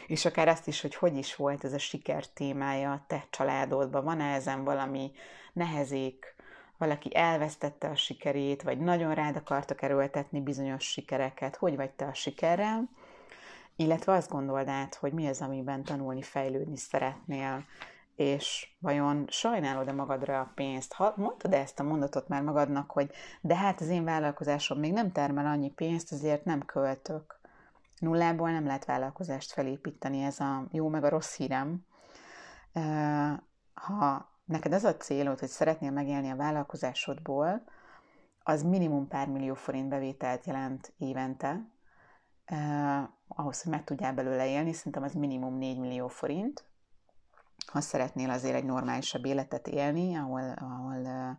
és 0.06 0.24
akár 0.24 0.48
azt 0.48 0.66
is, 0.66 0.80
hogy 0.80 0.94
hogy 0.94 1.16
is 1.16 1.36
volt 1.36 1.64
ez 1.64 1.72
a 1.72 1.78
siker 1.78 2.26
témája 2.26 2.92
a 2.92 3.04
te 3.06 3.26
családodban, 3.30 4.04
van-e 4.04 4.34
ezen 4.34 4.64
valami 4.64 5.12
nehezék, 5.52 6.34
valaki 6.78 7.16
elvesztette 7.16 7.88
a 7.88 7.96
sikerét, 7.96 8.62
vagy 8.62 8.78
nagyon 8.78 9.14
rád 9.14 9.36
akartak 9.36 9.82
erőltetni 9.82 10.40
bizonyos 10.40 10.84
sikereket, 10.84 11.56
hogy 11.56 11.76
vagy 11.76 11.90
te 11.90 12.06
a 12.06 12.14
sikerrel, 12.14 12.88
illetve 13.76 14.12
azt 14.12 14.30
gondold 14.30 14.68
át, 14.68 14.94
hogy 14.94 15.12
mi 15.12 15.26
az, 15.26 15.40
amiben 15.40 15.84
tanulni, 15.84 16.22
fejlődni 16.22 16.76
szeretnél, 16.76 17.64
és 18.16 18.68
vajon 18.78 19.24
sajnálod-e 19.28 19.92
magadra 19.92 20.40
a 20.40 20.52
pénzt? 20.54 20.92
Ha 20.92 21.12
mondtad 21.16 21.52
-e 21.52 21.56
ezt 21.56 21.80
a 21.80 21.82
mondatot 21.82 22.28
már 22.28 22.42
magadnak, 22.42 22.90
hogy 22.90 23.10
de 23.40 23.56
hát 23.56 23.80
az 23.80 23.88
én 23.88 24.04
vállalkozásom 24.04 24.78
még 24.78 24.92
nem 24.92 25.12
termel 25.12 25.46
annyi 25.46 25.70
pénzt, 25.70 26.12
ezért 26.12 26.44
nem 26.44 26.64
költök. 26.64 27.35
Nullából 27.98 28.50
nem 28.50 28.66
lehet 28.66 28.84
vállalkozást 28.84 29.52
felépíteni, 29.52 30.22
ez 30.22 30.40
a 30.40 30.66
jó 30.70 30.88
meg 30.88 31.04
a 31.04 31.08
rossz 31.08 31.36
hírem. 31.36 31.86
Ha 33.74 34.30
neked 34.44 34.72
az 34.72 34.84
a 34.84 34.96
célod, 34.96 35.38
hogy 35.38 35.48
szeretnél 35.48 35.90
megélni 35.90 36.30
a 36.30 36.36
vállalkozásodból, 36.36 37.62
az 38.42 38.62
minimum 38.62 39.08
pár 39.08 39.28
millió 39.28 39.54
forint 39.54 39.88
bevételt 39.88 40.44
jelent 40.44 40.92
évente, 40.98 41.70
ahhoz, 43.28 43.62
hogy 43.62 43.72
meg 43.72 43.84
tudjál 43.84 44.14
belőle 44.14 44.48
élni, 44.48 44.72
szerintem 44.72 45.02
az 45.02 45.12
minimum 45.12 45.58
4 45.58 45.78
millió 45.78 46.08
forint. 46.08 46.64
Ha 47.66 47.80
szeretnél 47.80 48.30
azért 48.30 48.54
egy 48.54 48.64
normálisabb 48.64 49.24
életet 49.24 49.66
élni, 49.68 50.16
ahol, 50.16 50.54
ahol 50.56 51.06
eh, 51.06 51.36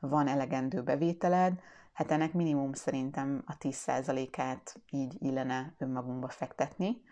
van 0.00 0.28
elegendő 0.28 0.82
bevételed, 0.82 1.60
hát 1.98 2.10
ennek 2.10 2.32
minimum 2.32 2.72
szerintem 2.72 3.42
a 3.46 3.56
10%-át 3.56 4.80
így 4.90 5.16
illene 5.18 5.74
önmagunkba 5.78 6.28
fektetni. 6.28 7.02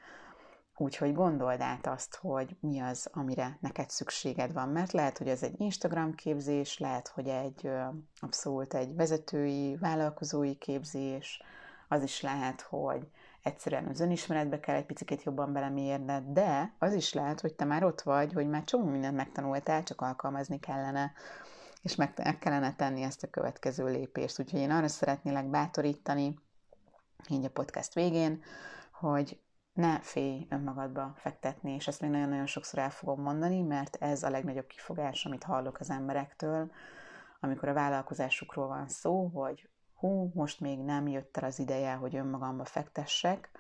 Úgyhogy 0.77 1.15
gondold 1.15 1.61
át 1.61 1.87
azt, 1.87 2.17
hogy 2.17 2.57
mi 2.61 2.81
az, 2.81 3.09
amire 3.13 3.59
neked 3.61 3.91
szükséged 3.91 4.53
van, 4.53 4.69
mert 4.69 4.93
lehet, 4.93 5.19
hogy 5.19 5.29
ez 5.29 5.43
egy 5.43 5.61
Instagram 5.61 6.15
képzés, 6.15 6.79
lehet, 6.79 7.09
hogy 7.09 7.29
egy 7.29 7.71
abszolút 8.21 8.75
egy 8.75 8.95
vezetői, 8.95 9.77
vállalkozói 9.77 10.55
képzés, 10.55 11.43
az 11.89 12.03
is 12.03 12.21
lehet, 12.21 12.61
hogy 12.61 13.09
egyszerűen 13.43 13.87
az 13.87 14.01
önismeretbe 14.01 14.61
kell 14.61 14.77
egy 14.77 14.87
picit 14.87 15.23
jobban 15.23 15.53
belemérned, 15.53 16.25
de 16.25 16.75
az 16.79 16.95
is 16.95 17.13
lehet, 17.13 17.41
hogy 17.41 17.55
te 17.55 17.65
már 17.65 17.85
ott 17.85 18.01
vagy, 18.01 18.33
hogy 18.33 18.49
már 18.49 18.65
csomó 18.65 18.85
mindent 18.85 19.17
megtanultál, 19.17 19.83
csak 19.83 20.01
alkalmazni 20.01 20.59
kellene, 20.59 21.13
és 21.83 21.95
meg, 21.95 22.39
kellene 22.41 22.75
tenni 22.75 23.03
ezt 23.03 23.23
a 23.23 23.31
következő 23.31 23.85
lépést. 23.85 24.41
Úgyhogy 24.41 24.61
én 24.61 24.71
arra 24.71 24.89
szeretnélek 24.89 25.47
bátorítani, 25.47 26.39
így 27.29 27.45
a 27.45 27.51
podcast 27.51 27.95
végén, 27.95 28.43
hogy 28.93 29.41
ne 29.73 30.01
félj 30.01 30.47
önmagadba 30.51 31.13
fektetni, 31.17 31.75
és 31.75 31.87
ezt 31.87 32.01
még 32.01 32.11
nagyon-nagyon 32.11 32.47
sokszor 32.47 32.79
el 32.79 32.91
fogom 32.91 33.23
mondani, 33.23 33.63
mert 33.63 33.97
ez 34.01 34.23
a 34.23 34.31
legnagyobb 34.31 34.67
kifogás, 34.67 35.25
amit 35.25 35.45
hallok 35.45 35.81
az 35.81 35.91
emberektől, 35.91 36.71
amikor 37.41 37.69
a 37.69 37.73
vállalkozásukról 37.73 38.67
van 38.67 38.89
szó, 38.89 39.27
hogy 39.27 39.69
hú, 39.95 40.31
most 40.35 40.61
még 40.61 40.79
nem 40.79 41.09
jött 41.09 41.37
el 41.37 41.45
az 41.45 41.59
ideje, 41.59 41.93
hogy 41.93 42.17
önmagamba 42.17 42.65
fektessek, 42.65 43.51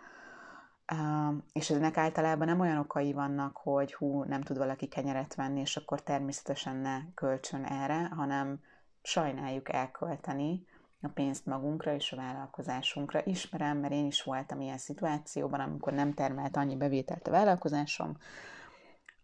és 1.53 1.70
ennek 1.70 1.96
általában 1.96 2.46
nem 2.46 2.61
olyan 2.61 2.79
okai 2.79 3.12
vannak, 3.12 3.57
hogy 3.57 3.94
hú, 3.94 4.22
nem 4.25 4.42
tud 4.42 4.59
valaki 4.59 4.87
kenyeret 4.87 5.35
venni, 5.35 5.61
és 5.61 5.77
akkor 5.77 6.03
természetesen 6.03 6.77
ne 6.77 7.01
költsön 7.14 7.64
erre, 7.64 8.09
hanem 8.16 8.61
sajnáljuk 9.03 9.72
elkölteni, 9.72 10.66
a 11.03 11.09
pénzt 11.14 11.46
magunkra 11.46 11.94
és 11.94 12.12
a 12.12 12.16
vállalkozásunkra. 12.16 13.20
Ismerem, 13.25 13.79
mert 13.79 13.92
én 13.92 14.07
is 14.07 14.22
voltam 14.22 14.61
ilyen 14.61 14.79
szituációban, 14.79 15.61
amikor 15.61 15.92
nem 15.92 16.14
termelt 16.14 16.57
annyi 16.57 16.77
bevételt 16.77 17.29
a 17.29 17.31
vállalkozásom, 17.31 18.16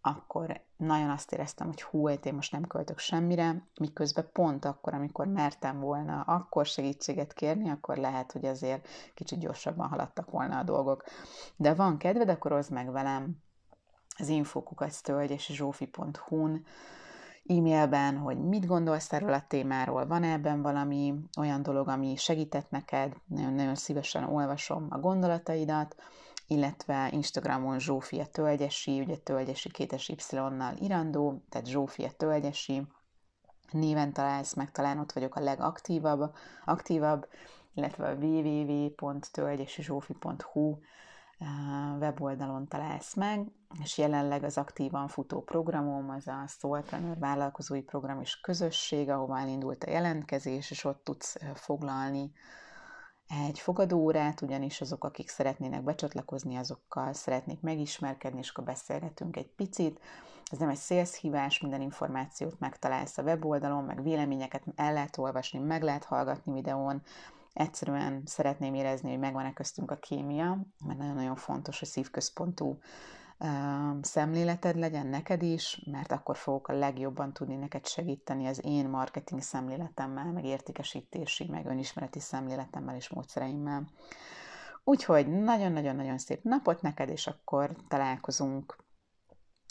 akkor 0.02 0.60
nagyon 0.76 1.10
azt 1.10 1.32
éreztem, 1.32 1.66
hogy 1.66 1.82
hú, 1.82 2.06
hát 2.06 2.26
én 2.26 2.34
most 2.34 2.52
nem 2.52 2.66
költök 2.66 2.98
semmire, 2.98 3.66
miközben 3.80 4.28
pont 4.32 4.64
akkor, 4.64 4.94
amikor 4.94 5.26
mertem 5.26 5.80
volna 5.80 6.20
akkor 6.20 6.66
segítséget 6.66 7.32
kérni, 7.32 7.70
akkor 7.70 7.96
lehet, 7.96 8.32
hogy 8.32 8.44
azért 8.44 8.88
kicsit 9.14 9.38
gyorsabban 9.38 9.88
haladtak 9.88 10.30
volna 10.30 10.58
a 10.58 10.62
dolgok. 10.62 11.04
De 11.56 11.74
van 11.74 11.98
kedved, 11.98 12.28
akkor 12.28 12.52
hozd 12.52 12.72
meg 12.72 12.90
velem 12.92 13.36
az 14.18 14.28
infokukasztölgy 14.28 15.30
és 15.30 15.50
zsófi.hu-n, 15.52 16.64
e-mailben, 17.46 18.16
hogy 18.16 18.38
mit 18.38 18.66
gondolsz 18.66 19.12
erről 19.12 19.32
a 19.32 19.44
témáról, 19.48 20.06
van 20.06 20.22
ebben 20.22 20.62
valami 20.62 21.14
olyan 21.38 21.62
dolog, 21.62 21.88
ami 21.88 22.16
segített 22.16 22.70
neked, 22.70 23.12
nagyon-nagyon 23.26 23.74
szívesen 23.74 24.24
olvasom 24.24 24.86
a 24.90 24.98
gondolataidat, 24.98 25.96
illetve 26.52 27.08
Instagramon 27.12 27.78
Zsófia 27.78 28.26
Tölgyesi, 28.26 29.00
ugye 29.00 29.16
Tölgyesi 29.16 29.70
kétes 29.70 30.08
Y-nal 30.08 30.74
irandó, 30.78 31.42
tehát 31.48 31.66
Zsófia 31.66 32.10
Tölgyesi, 32.10 32.86
néven 33.70 34.12
találsz 34.12 34.54
meg, 34.54 34.70
talán 34.70 34.98
ott 34.98 35.12
vagyok 35.12 35.34
a 35.34 35.40
legaktívabb, 35.40 36.34
aktívabb, 36.64 37.28
illetve 37.74 38.08
a 38.08 38.14
www.tölgyesizsófi.hu 38.14 40.78
weboldalon 41.98 42.68
találsz 42.68 43.14
meg, 43.14 43.46
és 43.82 43.98
jelenleg 43.98 44.44
az 44.44 44.58
aktívan 44.58 45.08
futó 45.08 45.42
programom, 45.42 46.10
az 46.10 46.26
a 46.26 46.44
Soulpreneur 46.46 47.18
vállalkozói 47.18 47.82
program 47.82 48.20
és 48.20 48.40
közösség, 48.40 49.08
ahova 49.08 49.38
elindult 49.38 49.84
a 49.84 49.90
jelentkezés, 49.90 50.70
és 50.70 50.84
ott 50.84 51.04
tudsz 51.04 51.36
foglalni 51.54 52.32
egy 53.40 53.58
fogadóórát, 53.58 54.40
ugyanis 54.40 54.80
azok, 54.80 55.04
akik 55.04 55.28
szeretnének 55.28 55.82
becsatlakozni, 55.82 56.56
azokkal 56.56 57.12
szeretnék 57.12 57.60
megismerkedni, 57.60 58.38
és 58.38 58.50
akkor 58.50 58.64
beszélgetünk 58.64 59.36
egy 59.36 59.48
picit. 59.56 60.00
Ez 60.50 60.58
nem 60.58 60.68
egy 60.68 60.76
szélszhívás, 60.76 61.60
minden 61.60 61.80
információt 61.80 62.58
megtalálsz 62.58 63.18
a 63.18 63.22
weboldalon, 63.22 63.84
meg 63.84 64.02
véleményeket 64.02 64.62
el 64.74 64.92
lehet 64.92 65.18
olvasni, 65.18 65.58
meg 65.58 65.82
lehet 65.82 66.04
hallgatni 66.04 66.52
videón, 66.52 67.02
egyszerűen 67.52 68.22
szeretném 68.24 68.74
érezni, 68.74 69.10
hogy 69.10 69.18
megvan-e 69.18 69.52
köztünk 69.52 69.90
a 69.90 69.96
kémia, 69.96 70.66
mert 70.84 70.98
nagyon-nagyon 70.98 71.36
fontos, 71.36 71.78
hogy 71.78 71.88
szívközpontú 71.88 72.78
szemléleted 74.00 74.76
legyen 74.76 75.06
neked 75.06 75.42
is, 75.42 75.82
mert 75.90 76.12
akkor 76.12 76.36
fogok 76.36 76.68
a 76.68 76.72
legjobban 76.72 77.32
tudni 77.32 77.54
neked 77.56 77.86
segíteni 77.86 78.46
az 78.46 78.60
én 78.64 78.88
marketing 78.88 79.40
szemléletemmel, 79.42 80.32
meg 80.32 80.44
értékesítési, 80.44 81.44
meg 81.48 81.66
önismereti 81.66 82.20
szemléletemmel 82.20 82.96
és 82.96 83.08
módszereimmel. 83.08 83.88
Úgyhogy 84.84 85.28
nagyon-nagyon-nagyon 85.28 86.18
szép 86.18 86.42
napot 86.42 86.82
neked, 86.82 87.08
és 87.08 87.26
akkor 87.26 87.76
találkozunk 87.88 88.76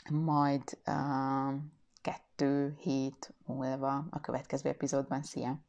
majd 0.10 0.78
uh, 0.88 1.54
kettő 2.02 2.76
hét 2.80 3.34
múlva 3.46 4.06
a 4.10 4.20
következő 4.20 4.70
epizódban. 4.70 5.24
Szia! 5.24 5.60